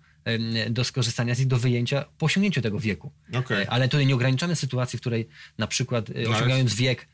do 0.70 0.84
skorzystania 0.84 1.34
z 1.34 1.38
nich, 1.38 1.48
do 1.48 1.58
wyjęcia 1.58 2.04
po 2.18 2.26
osiągnięciu 2.26 2.62
tego 2.62 2.80
wieku. 2.80 3.12
Okay. 3.34 3.68
Ale 3.68 3.88
tutaj 3.88 4.06
nie 4.06 4.14
ograniczamy 4.14 4.56
sytuacji, 4.56 4.96
w 4.96 5.00
której 5.00 5.28
na 5.58 5.66
przykład 5.66 6.10
no 6.24 6.30
osiągając 6.30 6.74
wiek 6.74 7.08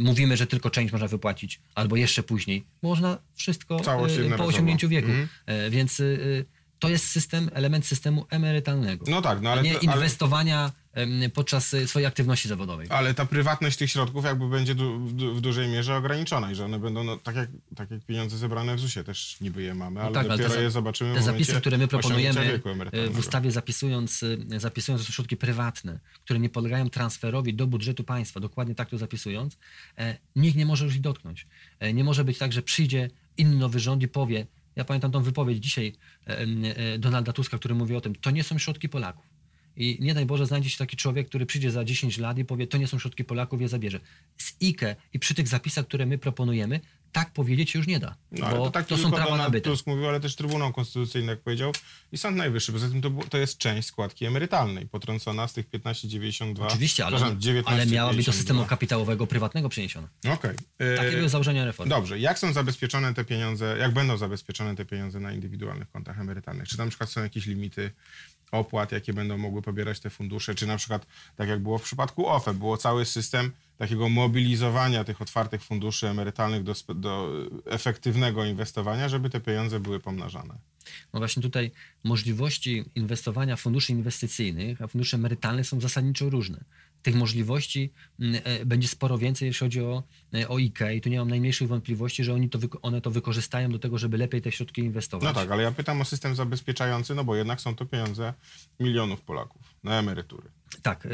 mówimy, 0.00 0.36
że 0.36 0.46
tylko 0.46 0.70
część 0.70 0.92
można 0.92 1.08
wypłacić, 1.08 1.60
albo 1.74 1.96
jeszcze 1.96 2.22
później. 2.22 2.64
Można 2.82 3.18
wszystko 3.34 3.80
po 4.36 4.44
osiągnięciu 4.44 4.88
wieku. 4.88 5.08
Mm. 5.10 5.28
Więc 5.70 6.02
to 6.78 6.88
jest 6.88 7.08
system, 7.08 7.50
element 7.52 7.86
systemu 7.86 8.26
emerytalnego. 8.30 9.04
No 9.08 9.22
tak, 9.22 9.40
no 9.42 9.50
ale... 9.50 9.62
Nie 9.62 9.74
inwestowania 9.74 10.72
ale... 10.94 11.28
podczas 11.34 11.74
e, 11.74 11.88
swojej 11.88 12.06
aktywności 12.06 12.48
zawodowej. 12.48 12.86
Ale 12.90 13.14
ta 13.14 13.26
prywatność 13.26 13.76
tych 13.76 13.90
środków 13.90 14.24
jakby 14.24 14.48
będzie 14.48 14.74
du, 14.74 14.98
w, 14.98 15.12
w, 15.14 15.40
dużej 15.40 15.68
mierze 15.68 15.96
ograniczona 15.96 16.50
i 16.52 16.54
że 16.54 16.64
one 16.64 16.78
będą, 16.78 17.04
no, 17.04 17.16
tak, 17.16 17.36
jak, 17.36 17.48
tak 17.76 17.90
jak 17.90 18.00
pieniądze 18.04 18.38
zebrane 18.38 18.76
w 18.76 18.80
ZUS-ie, 18.80 19.04
też 19.04 19.36
niby 19.40 19.62
je 19.62 19.74
mamy, 19.74 20.00
ale 20.00 20.08
no 20.08 20.14
tak, 20.14 20.28
dopiero 20.28 20.48
ale 20.48 20.56
te, 20.56 20.62
je 20.62 20.70
zobaczymy 20.70 21.14
Te 21.14 21.22
zapisy, 21.22 21.60
które 21.60 21.78
my 21.78 21.88
proponujemy 21.88 22.60
e, 22.92 23.08
w 23.08 23.18
ustawie 23.18 23.50
zapisując, 23.50 24.22
e, 24.52 24.60
zapisując 24.60 25.02
to 25.02 25.06
są 25.06 25.12
środki 25.12 25.36
prywatne, 25.36 25.98
które 26.24 26.40
nie 26.40 26.48
podlegają 26.48 26.90
transferowi 26.90 27.54
do 27.54 27.66
budżetu 27.66 28.04
państwa, 28.04 28.40
dokładnie 28.40 28.74
tak 28.74 28.90
to 28.90 28.98
zapisując, 28.98 29.58
nikt 30.36 30.56
nie 30.56 30.66
może 30.66 30.84
już 30.84 30.94
ich 30.94 31.00
dotknąć. 31.00 31.46
Nie 31.94 32.04
może 32.04 32.24
być 32.24 32.38
tak, 32.38 32.52
że 32.52 32.62
przyjdzie 32.62 33.10
inny 33.36 33.56
nowy 33.56 33.80
rząd 33.80 34.02
i 34.02 34.08
powie, 34.08 34.46
ja 34.76 34.84
pamiętam 34.84 35.12
tą 35.12 35.22
wypowiedź 35.22 35.58
dzisiaj 35.58 35.92
e, 36.26 36.38
e, 36.38 36.98
Donalda 36.98 37.32
Tuska, 37.32 37.58
który 37.58 37.74
mówi 37.74 37.96
o 37.96 38.00
tym, 38.00 38.14
to 38.14 38.30
nie 38.30 38.44
są 38.44 38.58
środki 38.58 38.88
Polaków. 38.88 39.24
I 39.76 39.98
nie 40.00 40.14
daj 40.14 40.26
Boże 40.26 40.46
znajdzie 40.46 40.70
się 40.70 40.78
taki 40.78 40.96
człowiek, 40.96 41.28
który 41.28 41.46
przyjdzie 41.46 41.70
za 41.70 41.84
10 41.84 42.18
lat 42.18 42.38
i 42.38 42.44
powie, 42.44 42.66
to 42.66 42.78
nie 42.78 42.86
są 42.86 42.98
środki 42.98 43.24
Polaków, 43.24 43.60
je 43.60 43.68
zabierze. 43.68 44.00
Z 44.38 44.56
IKE 44.62 44.96
i 45.12 45.18
przy 45.18 45.34
tych 45.34 45.48
zapisach, 45.48 45.86
które 45.86 46.06
my 46.06 46.18
proponujemy, 46.18 46.80
tak 47.14 47.32
powiedzieć 47.32 47.70
się 47.70 47.78
już 47.78 47.88
nie 47.88 47.98
da. 47.98 48.14
No, 48.32 48.50
bo 48.50 48.56
to, 48.56 48.70
tak 48.70 48.86
to 48.86 48.96
są 48.98 49.10
prawa 49.10 49.36
nabyte. 49.36 49.70
Tusk 49.70 49.86
mówił, 49.86 50.08
ale 50.08 50.20
też 50.20 50.36
Trybunał 50.36 50.72
Konstytucyjny, 50.72 51.32
jak 51.32 51.40
powiedział, 51.40 51.72
i 52.12 52.18
Sąd 52.18 52.36
Najwyższy. 52.36 52.72
Poza 52.72 52.88
tym 52.88 53.02
to, 53.02 53.10
to 53.30 53.38
jest 53.38 53.58
część 53.58 53.88
składki 53.88 54.26
emerytalnej, 54.26 54.86
potrącona 54.86 55.48
z 55.48 55.52
tych 55.52 55.70
15,92. 55.70 56.66
Oczywiście, 56.66 57.06
ale, 57.06 57.36
ale 57.64 57.86
miała 57.86 58.12
być 58.12 58.26
do 58.26 58.32
systemu 58.32 58.64
kapitałowego 58.64 59.26
prywatnego 59.26 59.68
przeniesiona. 59.68 60.08
Okej. 60.18 60.34
Okay. 60.34 60.96
Takie 60.96 61.16
były 61.16 61.28
założenia 61.28 61.64
reformy. 61.64 61.90
Dobrze. 61.90 62.18
Jak 62.18 62.38
są 62.38 62.52
zabezpieczone 62.52 63.14
te 63.14 63.24
pieniądze, 63.24 63.76
jak 63.78 63.92
będą 63.92 64.16
zabezpieczone 64.16 64.76
te 64.76 64.84
pieniądze 64.84 65.20
na 65.20 65.32
indywidualnych 65.32 65.90
kontach 65.90 66.20
emerytalnych? 66.20 66.68
Czy 66.68 66.76
tam 66.76 66.86
na 66.86 66.90
przykład 66.90 67.10
są 67.10 67.22
jakieś 67.22 67.46
limity 67.46 67.90
opłat, 68.52 68.92
jakie 68.92 69.12
będą 69.12 69.38
mogły 69.38 69.62
pobierać 69.62 70.00
te 70.00 70.10
fundusze, 70.10 70.54
czy 70.54 70.66
na 70.66 70.76
przykład, 70.76 71.06
tak 71.36 71.48
jak 71.48 71.62
było 71.62 71.78
w 71.78 71.82
przypadku 71.82 72.28
OFE, 72.28 72.54
było 72.54 72.76
cały 72.76 73.04
system 73.04 73.52
takiego 73.78 74.08
mobilizowania 74.08 75.04
tych 75.04 75.22
otwartych 75.22 75.62
funduszy 75.62 76.08
emerytalnych 76.08 76.62
do, 76.62 76.74
do 76.94 77.32
efektywnego 77.66 78.44
inwestowania, 78.44 79.08
żeby 79.08 79.30
te 79.30 79.40
pieniądze 79.40 79.80
były 79.80 80.00
pomnażane. 80.00 80.54
No 81.12 81.20
właśnie 81.20 81.42
tutaj 81.42 81.70
możliwości 82.04 82.84
inwestowania 82.94 83.56
funduszy 83.56 83.92
inwestycyjnych, 83.92 84.82
a 84.82 84.86
fundusze 84.86 85.16
emerytalne 85.16 85.64
są 85.64 85.80
zasadniczo 85.80 86.30
różne 86.30 86.64
tych 87.04 87.14
możliwości 87.14 87.92
mm, 88.20 88.40
e, 88.44 88.66
będzie 88.66 88.88
sporo 88.88 89.18
więcej, 89.18 89.46
jeśli 89.46 89.66
chodzi 89.66 89.80
o, 89.80 90.02
e, 90.34 90.48
o 90.48 90.56
IKE 90.56 90.94
i 90.94 91.00
tu 91.00 91.08
nie 91.08 91.18
mam 91.18 91.28
najmniejszych 91.28 91.68
wątpliwości, 91.68 92.24
że 92.24 92.34
oni 92.34 92.48
to, 92.48 92.58
one 92.82 93.00
to 93.00 93.10
wykorzystają 93.10 93.70
do 93.70 93.78
tego, 93.78 93.98
żeby 93.98 94.18
lepiej 94.18 94.42
te 94.42 94.52
środki 94.52 94.80
inwestować. 94.80 95.28
No 95.28 95.40
tak, 95.40 95.50
ale 95.50 95.62
ja 95.62 95.72
pytam 95.72 96.00
o 96.00 96.04
system 96.04 96.34
zabezpieczający, 96.34 97.14
no 97.14 97.24
bo 97.24 97.36
jednak 97.36 97.60
są 97.60 97.76
to 97.76 97.86
pieniądze 97.86 98.34
milionów 98.80 99.20
Polaków 99.20 99.62
na 99.82 99.98
emerytury. 99.98 100.48
Tak. 100.82 101.06
Y, 101.06 101.10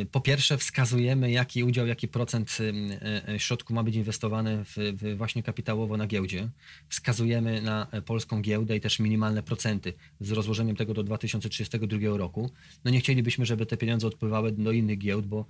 y, 0.00 0.06
po 0.12 0.20
pierwsze 0.20 0.58
wskazujemy, 0.58 1.30
jaki 1.30 1.64
udział, 1.64 1.86
jaki 1.86 2.08
procent 2.08 2.58
y, 2.60 3.38
środków 3.38 3.74
ma 3.74 3.82
być 3.82 3.94
inwestowany 3.94 4.64
w, 4.64 4.76
w 4.76 5.16
właśnie 5.16 5.42
kapitałowo 5.42 5.96
na 5.96 6.06
giełdzie. 6.06 6.48
Wskazujemy 6.88 7.62
na 7.62 7.86
polską 8.06 8.42
giełdę 8.42 8.76
i 8.76 8.80
też 8.80 8.98
minimalne 8.98 9.42
procenty 9.42 9.92
z 10.20 10.30
rozłożeniem 10.32 10.76
tego 10.76 10.94
do 10.94 11.02
2032 11.02 12.16
roku. 12.16 12.50
No 12.84 12.90
nie 12.90 13.00
chcielibyśmy, 13.00 13.46
żeby 13.46 13.66
te 13.66 13.76
pieniądze 13.76 14.06
odpływały 14.06 14.52
do 14.52 14.72
innych 14.72 14.98
giełd, 14.98 15.26
bo 15.26 15.46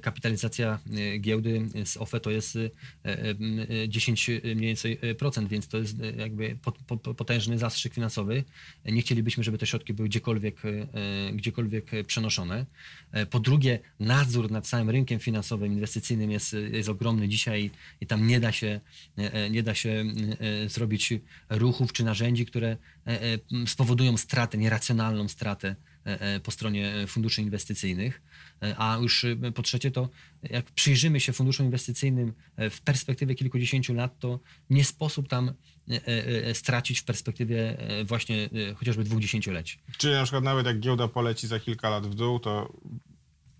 kapitalizacja 0.00 0.78
giełdy 1.20 1.68
z 1.84 1.96
OFE 1.96 2.20
to 2.20 2.30
jest 2.30 2.58
10 3.88 4.30
mniej 4.44 4.56
więcej 4.56 4.98
procent, 5.18 5.48
więc 5.48 5.68
to 5.68 5.78
jest 5.78 5.96
jakby 6.16 6.58
potężny 7.16 7.58
zastrzyk 7.58 7.94
finansowy. 7.94 8.44
Nie 8.84 9.02
chcielibyśmy, 9.02 9.44
żeby 9.44 9.58
te 9.58 9.66
środki 9.66 9.94
były 9.94 10.08
gdziekolwiek, 10.08 10.62
gdziekolwiek 11.32 11.90
przenoszone. 12.06 12.63
E, 13.12 13.26
po 13.26 13.40
drugie, 13.40 13.78
nadzór 14.00 14.50
nad 14.50 14.66
całym 14.66 14.90
rynkiem 14.90 15.20
finansowym, 15.20 15.72
inwestycyjnym 15.72 16.30
jest, 16.30 16.56
jest 16.72 16.88
ogromny 16.88 17.28
dzisiaj 17.28 17.70
i 18.00 18.06
tam 18.06 18.26
nie 18.26 18.40
da 18.40 18.52
się, 18.52 18.80
e, 19.18 19.32
e, 19.32 19.50
nie 19.50 19.62
da 19.62 19.74
się 19.74 20.04
zrobić 20.66 21.12
ruchów 21.50 21.92
czy 21.92 22.04
narzędzi, 22.04 22.46
które 22.46 22.76
spowodują 23.66 24.16
stratę, 24.16 24.58
nieracjonalną 24.58 25.28
stratę 25.28 25.76
po 26.42 26.50
stronie 26.50 26.94
funduszy 27.06 27.42
inwestycyjnych. 27.42 28.22
A 28.76 28.98
już 29.02 29.26
po 29.54 29.62
trzecie, 29.62 29.90
to 29.90 30.08
jak 30.42 30.70
przyjrzymy 30.70 31.20
się 31.20 31.32
funduszom 31.32 31.66
inwestycyjnym 31.66 32.32
w 32.70 32.80
perspektywie 32.80 33.34
kilkudziesięciu 33.34 33.94
lat, 33.94 34.18
to 34.18 34.40
nie 34.70 34.84
sposób 34.84 35.28
tam 35.28 35.52
stracić 36.52 37.00
w 37.00 37.04
perspektywie 37.04 37.76
właśnie 38.04 38.48
chociażby 38.76 39.04
dwóch 39.04 39.20
dziesięcioleci. 39.20 39.78
Czyli 39.98 40.14
na 40.14 40.22
przykład 40.22 40.44
nawet 40.44 40.66
jak 40.66 40.80
giełda 40.80 41.08
poleci 41.08 41.46
za 41.46 41.60
kilka 41.60 41.90
lat 41.90 42.06
w 42.06 42.14
dół, 42.14 42.38
to 42.38 42.72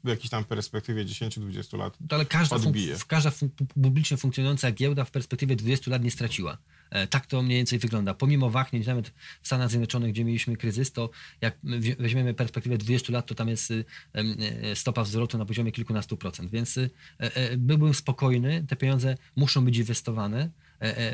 w 0.05 0.09
jakiejś 0.09 0.31
tam 0.31 0.45
perspektywie 0.45 1.05
10-20 1.05 1.79
lat 1.79 1.97
ale 2.09 2.27
każda, 2.27 2.57
odbije. 2.57 2.95
Fun- 2.95 3.07
każda 3.07 3.31
fun- 3.31 3.49
publicznie 3.83 4.17
funkcjonująca 4.17 4.73
giełda 4.73 5.05
w 5.05 5.11
perspektywie 5.11 5.57
20 5.57 5.91
lat 5.91 6.05
nie 6.05 6.11
straciła. 6.11 6.59
E, 6.91 7.07
tak 7.07 7.27
to 7.27 7.43
mniej 7.43 7.57
więcej 7.57 7.79
wygląda. 7.79 8.15
Pomimo 8.15 8.51
wahnięć, 8.51 8.87
nawet 8.87 9.09
w 9.43 9.47
Stanach 9.47 9.71
Zjednoczonych, 9.71 10.13
gdzie 10.13 10.25
mieliśmy 10.25 10.57
kryzys, 10.57 10.93
to 10.93 11.11
jak 11.41 11.59
weźmiemy 11.99 12.35
perspektywę 12.35 12.79
20 12.79 13.13
lat, 13.13 13.27
to 13.27 13.35
tam 13.35 13.49
jest 13.49 13.71
y, 13.71 13.85
e, 14.15 14.77
stopa 14.77 15.05
wzrostu 15.05 15.39
na 15.39 15.45
poziomie 15.45 15.73
kilkunastu 15.73 16.17
procent. 16.17 16.51
Więc 16.51 16.77
y, 16.77 16.91
e, 17.19 17.57
byłbym 17.57 17.95
spokojny, 17.95 18.65
te 18.69 18.77
pieniądze 18.77 19.17
muszą 19.37 19.65
być 19.65 19.77
inwestowane, 19.77 20.51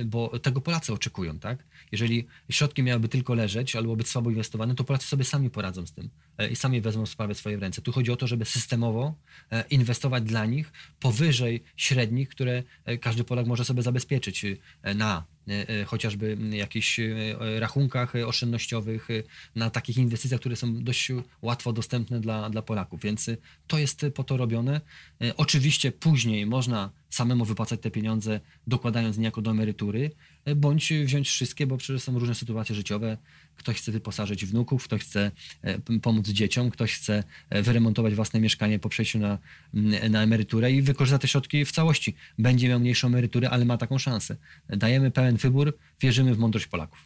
bo 0.04 0.38
tego 0.38 0.60
Polacy 0.60 0.92
oczekują, 0.92 1.38
tak? 1.38 1.64
Jeżeli 1.92 2.26
środki 2.50 2.82
miałyby 2.82 3.08
tylko 3.08 3.34
leżeć 3.34 3.76
albo 3.76 3.96
być 3.96 4.08
słabo 4.08 4.30
inwestowane, 4.30 4.74
to 4.74 4.84
Polacy 4.84 5.06
sobie 5.06 5.24
sami 5.24 5.50
poradzą 5.50 5.86
z 5.86 5.92
tym 5.92 6.10
i 6.50 6.56
sami 6.56 6.80
wezmą 6.80 7.06
sprawę 7.06 7.34
w 7.34 7.38
swoje 7.38 7.56
ręce. 7.56 7.82
Tu 7.82 7.92
chodzi 7.92 8.12
o 8.12 8.16
to, 8.16 8.26
żeby 8.26 8.44
systemowo 8.44 9.14
inwestować 9.70 10.22
dla 10.24 10.46
nich 10.46 10.72
powyżej 11.00 11.62
średnich, 11.76 12.28
które 12.28 12.62
każdy 13.00 13.24
Polak 13.24 13.46
może 13.46 13.64
sobie 13.64 13.82
zabezpieczyć 13.82 14.46
na 14.94 15.24
E, 15.39 15.39
e, 15.39 15.39
chociażby 15.86 16.36
jakichś 16.50 17.00
e, 17.00 17.14
rachunkach 17.60 18.12
oszczędnościowych, 18.26 19.08
na 19.54 19.70
takich 19.70 19.96
inwestycjach, 19.96 20.40
które 20.40 20.56
są 20.56 20.84
dość 20.84 21.12
łatwo 21.42 21.72
dostępne 21.72 22.20
dla, 22.20 22.50
dla 22.50 22.62
Polaków. 22.62 23.00
Więc 23.00 23.30
to 23.66 23.78
jest 23.78 24.06
po 24.14 24.24
to 24.24 24.36
robione. 24.36 24.80
Oczywiście 25.36 25.92
później 25.92 26.46
można 26.46 26.90
samemu 27.10 27.44
wypłacać 27.44 27.80
te 27.80 27.90
pieniądze, 27.90 28.40
dokładając 28.66 29.18
niejako 29.18 29.42
do 29.42 29.50
emerytury, 29.50 30.10
bądź 30.56 30.92
wziąć 31.04 31.28
wszystkie, 31.28 31.66
bo 31.66 31.76
przecież 31.76 32.02
są 32.02 32.18
różne 32.18 32.34
sytuacje 32.34 32.74
życiowe. 32.74 33.18
Ktoś 33.56 33.76
chce 33.76 33.92
wyposażyć 33.92 34.46
wnuków, 34.46 34.84
ktoś 34.84 35.02
chce 35.02 35.30
pomóc 36.02 36.28
dzieciom, 36.28 36.70
ktoś 36.70 36.94
chce 36.94 37.24
wyremontować 37.50 38.14
własne 38.14 38.40
mieszkanie 38.40 38.78
po 38.78 38.88
przejściu 38.88 39.18
na, 39.18 39.38
na 40.10 40.22
emeryturę 40.22 40.72
i 40.72 40.82
wykorzysta 40.82 41.18
te 41.18 41.28
środki 41.28 41.64
w 41.64 41.72
całości. 41.72 42.14
Będzie 42.38 42.68
miał 42.68 42.80
mniejszą 42.80 43.08
emeryturę, 43.08 43.50
ale 43.50 43.64
ma 43.64 43.76
taką 43.76 43.98
szansę. 43.98 44.36
Dajemy 44.68 45.10
pełen 45.10 45.36
wybór, 45.36 45.78
wierzymy 46.00 46.34
w 46.34 46.38
mądrość 46.38 46.66
Polaków. 46.66 46.98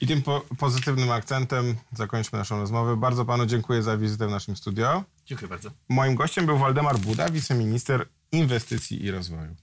I 0.00 0.06
tym 0.06 0.22
po 0.22 0.46
pozytywnym 0.58 1.10
akcentem 1.10 1.76
zakończmy 1.92 2.38
naszą 2.38 2.58
rozmowę. 2.58 2.96
Bardzo 2.96 3.24
panu 3.24 3.46
dziękuję 3.46 3.82
za 3.82 3.96
wizytę 3.96 4.26
w 4.26 4.30
naszym 4.30 4.56
studio. 4.56 5.04
Dziękuję 5.26 5.48
bardzo. 5.48 5.70
Moim 5.88 6.14
gościem 6.14 6.46
był 6.46 6.58
Waldemar 6.58 6.98
Buda, 6.98 7.28
wiceminister 7.30 8.06
inwestycji 8.32 9.04
i 9.04 9.10
rozwoju. 9.10 9.56